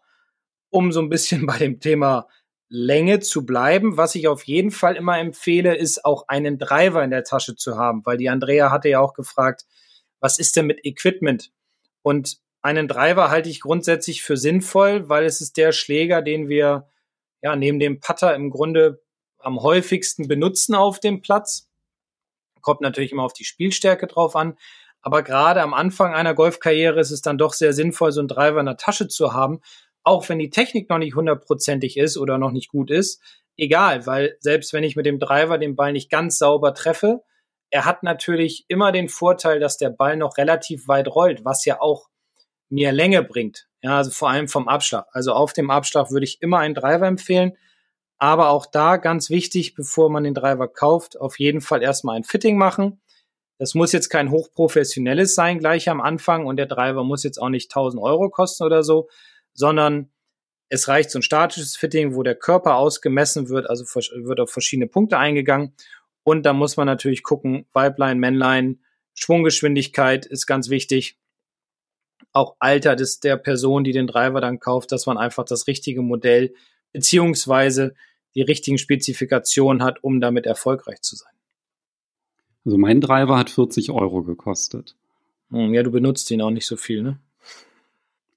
[0.70, 2.26] um so ein bisschen bei dem Thema
[2.68, 7.10] Länge zu bleiben, was ich auf jeden Fall immer empfehle, ist auch einen Driver in
[7.10, 9.64] der Tasche zu haben, weil die Andrea hatte ja auch gefragt,
[10.20, 11.50] was ist denn mit Equipment?
[12.02, 16.88] Und einen Driver halte ich grundsätzlich für sinnvoll, weil es ist der Schläger, den wir
[17.42, 19.02] ja neben dem Putter im Grunde
[19.38, 21.68] am häufigsten benutzen auf dem Platz.
[22.62, 24.56] Kommt natürlich immer auf die Spielstärke drauf an.
[25.02, 28.60] Aber gerade am Anfang einer Golfkarriere ist es dann doch sehr sinnvoll, so einen Driver
[28.60, 29.60] in der Tasche zu haben,
[30.02, 33.20] auch wenn die Technik noch nicht hundertprozentig ist oder noch nicht gut ist.
[33.58, 37.22] Egal, weil selbst wenn ich mit dem Driver den Ball nicht ganz sauber treffe,
[37.74, 41.80] er hat natürlich immer den Vorteil, dass der Ball noch relativ weit rollt, was ja
[41.80, 42.08] auch
[42.68, 43.66] mir Länge bringt.
[43.82, 45.06] Ja, also vor allem vom Abschlag.
[45.10, 47.56] Also auf dem Abschlag würde ich immer einen Driver empfehlen.
[48.16, 52.22] Aber auch da ganz wichtig, bevor man den Driver kauft, auf jeden Fall erstmal ein
[52.22, 53.02] Fitting machen.
[53.58, 57.48] Das muss jetzt kein hochprofessionelles sein gleich am Anfang und der Driver muss jetzt auch
[57.48, 59.08] nicht 1000 Euro kosten oder so,
[59.52, 60.12] sondern
[60.68, 64.86] es reicht so ein statisches Fitting, wo der Körper ausgemessen wird, also wird auf verschiedene
[64.86, 65.74] Punkte eingegangen.
[66.24, 68.80] Und da muss man natürlich gucken, Weiblein, Männlein,
[69.14, 71.18] Schwunggeschwindigkeit ist ganz wichtig.
[72.32, 76.02] Auch Alter des, der Person, die den Driver dann kauft, dass man einfach das richtige
[76.02, 76.54] Modell
[76.92, 77.94] beziehungsweise
[78.34, 81.32] die richtigen Spezifikationen hat, um damit erfolgreich zu sein.
[82.64, 84.96] Also mein Driver hat 40 Euro gekostet.
[85.50, 87.20] Hm, ja, du benutzt ihn auch nicht so viel, ne?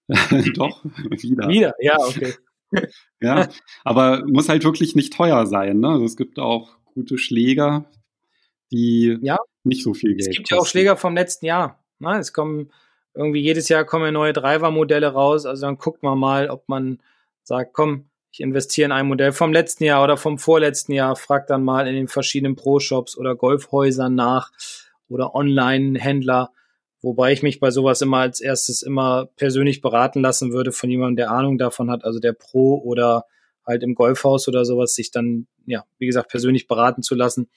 [0.55, 1.47] Doch, wieder.
[1.49, 2.33] Wieder, ja, okay.
[3.21, 3.49] ja,
[3.83, 5.79] aber muss halt wirklich nicht teuer sein.
[5.79, 5.89] Ne?
[5.89, 7.85] Also es gibt auch gute Schläger,
[8.71, 11.83] die ja, nicht so viel Geld Es gibt ja auch Schläger vom letzten Jahr.
[11.99, 12.17] Ne?
[12.17, 12.71] Es kommen
[13.13, 15.45] irgendwie jedes Jahr kommen neue Driver-Modelle raus.
[15.45, 16.99] Also dann guckt man mal, ob man
[17.43, 21.47] sagt, komm, ich investiere in ein Modell vom letzten Jahr oder vom vorletzten Jahr, frag
[21.47, 24.51] dann mal in den verschiedenen Pro-Shops oder Golfhäusern nach
[25.07, 26.51] oder Online-Händler,
[27.01, 31.15] wobei ich mich bei sowas immer als erstes immer persönlich beraten lassen würde von jemandem,
[31.15, 33.25] der Ahnung davon hat, also der Pro oder
[33.68, 37.49] halt im Golfhaus oder sowas, sich dann, ja, wie gesagt, persönlich beraten zu lassen,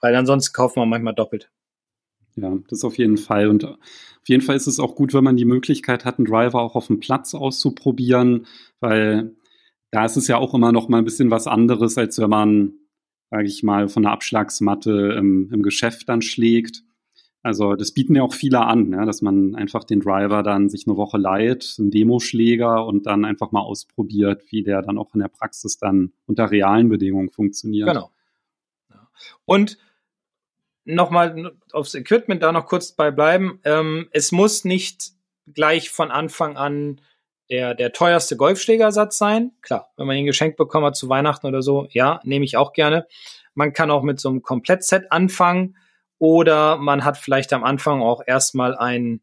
[0.00, 1.50] weil ansonsten kauft man manchmal doppelt.
[2.36, 3.48] Ja, das auf jeden Fall.
[3.48, 3.78] Und auf
[4.28, 6.86] jeden Fall ist es auch gut, wenn man die Möglichkeit hat, einen Driver auch auf
[6.86, 8.46] dem Platz auszuprobieren,
[8.80, 9.34] weil
[9.90, 12.72] da ist es ja auch immer noch mal ein bisschen was anderes, als wenn man,
[13.30, 16.82] sage ich mal, von der Abschlagsmatte im, im Geschäft dann schlägt.
[17.42, 20.86] Also das bieten ja auch viele an, ja, dass man einfach den Driver dann sich
[20.86, 25.20] eine Woche leiht, einen Demoschläger und dann einfach mal ausprobiert, wie der dann auch in
[25.20, 27.88] der Praxis dann unter realen Bedingungen funktioniert.
[27.88, 28.10] Genau.
[29.46, 29.78] Und
[30.84, 33.60] nochmal aufs Equipment da noch kurz bei bleiben.
[33.64, 35.12] Ähm, es muss nicht
[35.46, 37.00] gleich von Anfang an
[37.50, 39.52] der, der teuerste Golfschlägersatz sein.
[39.62, 42.72] Klar, wenn man ihn geschenkt bekommen hat zu Weihnachten oder so, ja, nehme ich auch
[42.72, 43.06] gerne.
[43.54, 45.76] Man kann auch mit so einem Komplettset anfangen
[46.20, 49.22] oder man hat vielleicht am Anfang auch erstmal einen,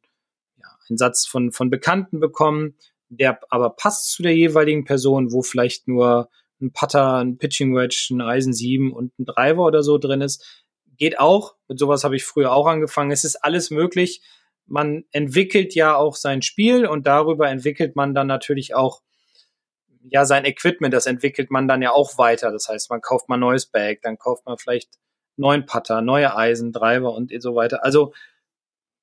[0.57, 2.75] ja, einen Satz von, von Bekannten bekommen,
[3.07, 6.29] der aber passt zu der jeweiligen Person, wo vielleicht nur
[6.59, 10.65] ein Putter, ein Pitching Wedge, ein Eisen 7 und ein Driver oder so drin ist.
[10.97, 11.55] Geht auch.
[11.69, 13.11] Mit sowas habe ich früher auch angefangen.
[13.11, 14.21] Es ist alles möglich
[14.67, 19.01] man entwickelt ja auch sein Spiel und darüber entwickelt man dann natürlich auch
[20.09, 22.51] ja sein Equipment, das entwickelt man dann ja auch weiter.
[22.51, 24.97] Das heißt, man kauft mal neues Bag, dann kauft man vielleicht
[25.37, 27.83] neuen Putter, neue Eisen, Driver und so weiter.
[27.83, 28.13] Also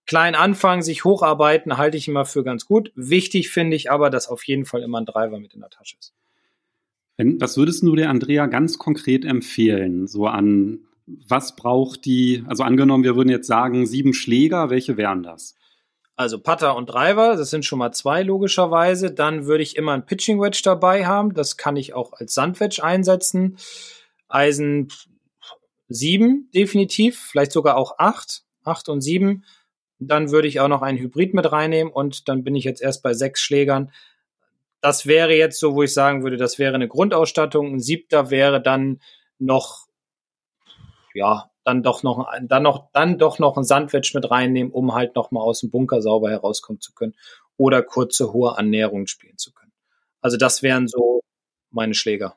[0.07, 2.93] klein anfangen, sich hocharbeiten, halte ich immer für ganz gut.
[2.95, 5.97] Wichtig finde ich aber, dass auf jeden Fall immer ein Driver mit in der Tasche
[5.99, 6.13] ist.
[7.17, 13.05] Was würdest du der Andrea ganz konkret empfehlen, so an was braucht die, also angenommen,
[13.05, 15.55] wir würden jetzt sagen, sieben Schläger, welche wären das?
[16.17, 19.11] Also Putter und Driver, das sind schon mal zwei logischerweise.
[19.11, 21.35] Dann würde ich immer ein Pitching Wedge dabei haben.
[21.35, 23.59] Das kann ich auch als Sandwedge einsetzen.
[24.29, 24.89] Eisen
[25.89, 29.45] sieben definitiv, vielleicht sogar auch acht, acht und sieben.
[29.99, 33.03] Dann würde ich auch noch einen Hybrid mit reinnehmen und dann bin ich jetzt erst
[33.03, 33.93] bei sechs Schlägern.
[34.81, 37.75] Das wäre jetzt so, wo ich sagen würde, das wäre eine Grundausstattung.
[37.75, 39.01] Ein siebter wäre dann
[39.39, 39.87] noch
[41.15, 45.15] ja, dann doch noch, dann noch, dann doch noch ein Sandwich mit reinnehmen, um halt
[45.15, 47.15] noch mal aus dem Bunker sauber herauskommen zu können
[47.57, 49.73] oder kurze, hohe Annäherungen spielen zu können.
[50.21, 51.23] Also das wären so
[51.71, 52.37] meine Schläger.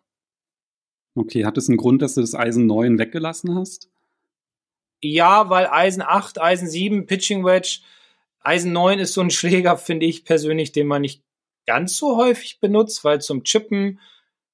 [1.17, 3.89] Okay, hat es einen Grund, dass du das Eisen 9 weggelassen hast?
[5.01, 7.79] Ja, weil Eisen 8, Eisen 7, Pitching Wedge,
[8.39, 11.23] Eisen 9 ist so ein Schläger, finde ich persönlich, den man nicht
[11.65, 13.99] ganz so häufig benutzt, weil zum Chippen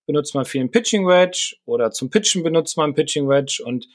[0.06, 3.90] benutzt man viel einen Pitching Wedge oder zum Pitchen benutzt man einen Pitching Wedge und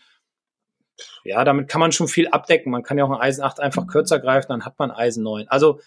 [1.24, 2.70] ja, damit kann man schon viel abdecken.
[2.70, 5.48] Man kann ja auch ein Eisen 8 einfach kürzer greifen, dann hat man Eisen 9.
[5.48, 5.80] Also,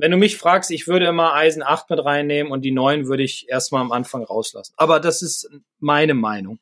[0.00, 3.22] wenn du mich fragst, ich würde immer Eisen 8 mit reinnehmen und die 9 würde
[3.22, 4.74] ich erstmal am Anfang rauslassen.
[4.76, 6.58] Aber das ist meine Meinung.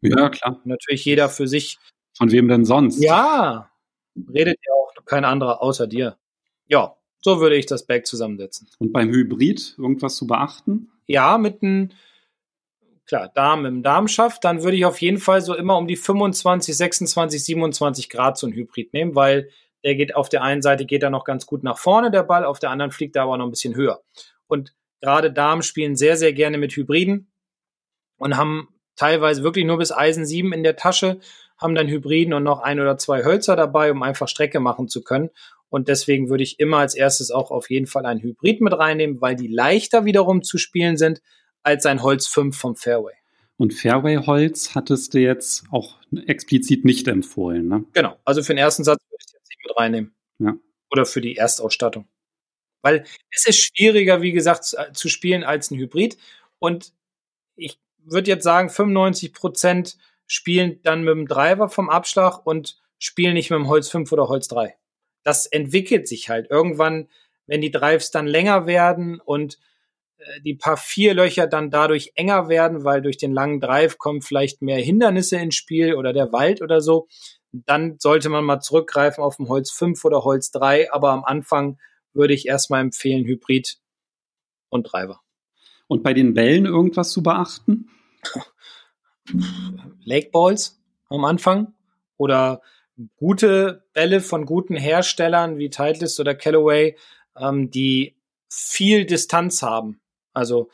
[0.00, 0.60] Ja, klar.
[0.64, 1.78] Natürlich jeder für sich
[2.16, 3.02] von wem denn sonst?
[3.02, 3.70] Ja,
[4.32, 6.16] redet ja auch kein anderer außer dir.
[6.66, 8.68] Ja, so würde ich das Bag zusammensetzen.
[8.78, 10.90] Und beim Hybrid irgendwas zu beachten?
[11.06, 11.90] Ja, mit einem,
[13.06, 16.76] klar, Darm im Darmschaft, dann würde ich auf jeden Fall so immer um die 25,
[16.76, 19.50] 26, 27 Grad so ein Hybrid nehmen, weil
[19.86, 22.44] der geht auf der einen Seite geht er noch ganz gut nach vorne, der Ball,
[22.44, 24.02] auf der anderen fliegt er aber noch ein bisschen höher.
[24.48, 27.30] Und gerade Damen spielen sehr, sehr gerne mit Hybriden
[28.18, 31.20] und haben teilweise wirklich nur bis Eisen 7 in der Tasche
[31.56, 35.02] haben dann Hybriden und noch ein oder zwei Hölzer dabei, um einfach Strecke machen zu
[35.02, 35.30] können.
[35.70, 39.20] Und deswegen würde ich immer als erstes auch auf jeden Fall ein Hybrid mit reinnehmen,
[39.20, 41.22] weil die leichter wiederum zu spielen sind
[41.62, 43.14] als ein Holz 5 vom Fairway.
[43.56, 47.84] Und Fairway-Holz hattest du jetzt auch explizit nicht empfohlen, ne?
[47.94, 48.16] Genau.
[48.24, 49.00] Also für den ersten Satz
[49.66, 50.14] mit reinnehmen.
[50.38, 50.56] Ja.
[50.90, 52.08] Oder für die Erstausstattung.
[52.82, 56.16] Weil es ist schwieriger, wie gesagt, zu spielen als ein Hybrid.
[56.58, 56.92] Und
[57.56, 59.96] ich würde jetzt sagen, 95 Prozent
[60.26, 64.28] spielen dann mit dem Driver vom Abschlag und spielen nicht mit dem Holz 5 oder
[64.28, 64.76] Holz 3.
[65.22, 66.50] Das entwickelt sich halt.
[66.50, 67.08] Irgendwann,
[67.46, 69.58] wenn die Drives dann länger werden und
[70.18, 74.22] äh, die paar vier Löcher dann dadurch enger werden, weil durch den langen Drive kommen
[74.22, 77.08] vielleicht mehr Hindernisse ins Spiel oder der Wald oder so,
[77.64, 81.78] dann sollte man mal zurückgreifen auf dem Holz 5 oder Holz 3, aber am Anfang
[82.12, 83.78] würde ich erstmal empfehlen Hybrid
[84.68, 85.20] und Driver.
[85.86, 87.88] Und bei den Bällen irgendwas zu beachten?
[90.04, 91.74] Lake Balls am Anfang
[92.16, 92.62] oder
[93.16, 96.96] gute Bälle von guten Herstellern wie Titleist oder Callaway,
[97.36, 98.16] ähm, die
[98.48, 100.00] viel Distanz haben.
[100.32, 100.70] Also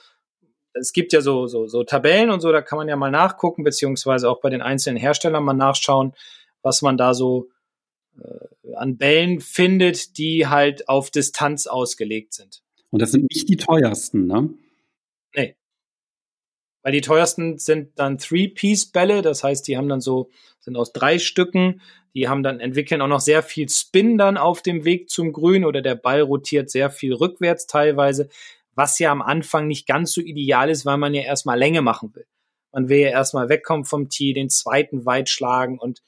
[0.74, 3.64] es gibt ja so, so, so Tabellen und so, da kann man ja mal nachgucken,
[3.64, 6.14] beziehungsweise auch bei den einzelnen Herstellern mal nachschauen,
[6.62, 7.50] was man da so
[8.18, 12.62] äh, an Bällen findet, die halt auf Distanz ausgelegt sind.
[12.90, 14.50] Und das sind nicht die teuersten, ne?
[15.34, 15.56] Nee.
[16.82, 21.18] Weil die teuersten sind dann Three-Piece-Bälle, das heißt, die haben dann so, sind aus drei
[21.18, 21.80] Stücken,
[22.14, 25.64] die haben dann, entwickeln auch noch sehr viel Spin dann auf dem Weg zum Grün
[25.64, 28.28] oder der Ball rotiert sehr viel rückwärts teilweise,
[28.74, 32.14] was ja am Anfang nicht ganz so ideal ist, weil man ja erstmal Länge machen
[32.14, 32.26] will.
[32.72, 36.02] Man will ja erstmal wegkommen vom Tee, den zweiten weit schlagen und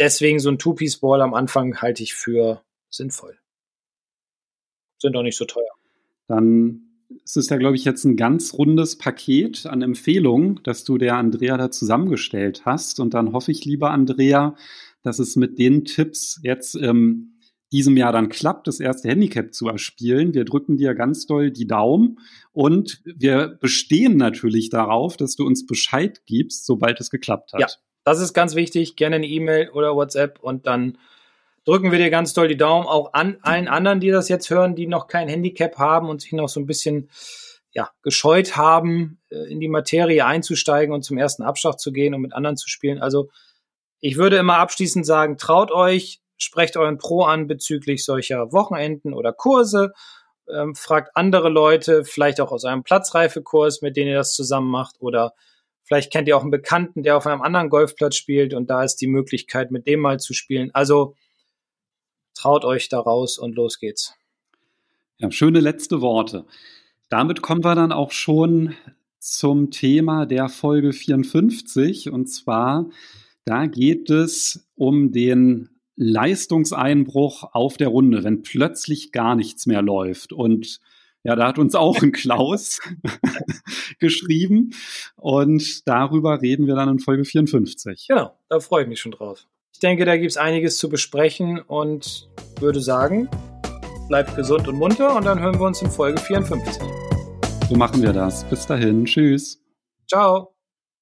[0.00, 3.38] deswegen so ein Two-Piece-Ball am Anfang halte ich für sinnvoll.
[4.98, 5.70] Sind auch nicht so teuer.
[6.26, 6.86] Dann
[7.24, 11.16] es ist ja, glaube ich, jetzt ein ganz rundes Paket an Empfehlungen, das du der
[11.16, 13.00] Andrea da zusammengestellt hast.
[13.00, 14.54] Und dann hoffe ich, lieber Andrea,
[15.02, 17.38] dass es mit den Tipps jetzt ähm,
[17.72, 20.34] diesem Jahr dann klappt, das erste Handicap zu erspielen.
[20.34, 22.18] Wir drücken dir ganz doll die Daumen
[22.52, 27.60] und wir bestehen natürlich darauf, dass du uns Bescheid gibst, sobald es geklappt hat.
[27.60, 27.68] Ja,
[28.04, 28.96] das ist ganz wichtig.
[28.96, 30.98] Gerne eine E-Mail oder WhatsApp und dann
[31.64, 34.74] drücken wir dir ganz doll die Daumen, auch an allen anderen, die das jetzt hören,
[34.74, 37.10] die noch kein Handicap haben und sich noch so ein bisschen
[37.72, 42.20] ja, gescheut haben, äh, in die Materie einzusteigen und zum ersten Abschlag zu gehen und
[42.20, 43.00] mit anderen zu spielen.
[43.00, 43.28] Also
[44.00, 49.32] ich würde immer abschließend sagen, traut euch, sprecht euren Pro an bezüglich solcher Wochenenden oder
[49.32, 49.92] Kurse,
[50.48, 54.96] ähm, fragt andere Leute, vielleicht auch aus einem Platzreifekurs, mit denen ihr das zusammen macht
[54.98, 55.34] oder
[55.90, 58.96] vielleicht kennt ihr auch einen Bekannten, der auf einem anderen Golfplatz spielt und da ist
[58.96, 60.70] die Möglichkeit, mit dem mal zu spielen.
[60.72, 61.16] Also
[62.34, 64.14] traut euch da raus und los geht's.
[65.18, 66.46] Ja, schöne letzte Worte.
[67.08, 68.76] Damit kommen wir dann auch schon
[69.18, 72.86] zum Thema der Folge 54 und zwar
[73.44, 80.32] da geht es um den Leistungseinbruch auf der Runde, wenn plötzlich gar nichts mehr läuft
[80.32, 80.80] und
[81.24, 82.80] ja, da hat uns auch ein Klaus
[83.98, 84.70] geschrieben
[85.16, 88.06] und darüber reden wir dann in Folge 54.
[88.08, 89.46] Genau, da freue ich mich schon drauf.
[89.72, 93.28] Ich denke, da gibt es einiges zu besprechen und würde sagen,
[94.08, 96.82] bleibt gesund und munter und dann hören wir uns in Folge 54.
[97.68, 98.44] So machen wir das.
[98.44, 99.04] Bis dahin.
[99.04, 99.62] Tschüss.
[100.08, 100.59] Ciao.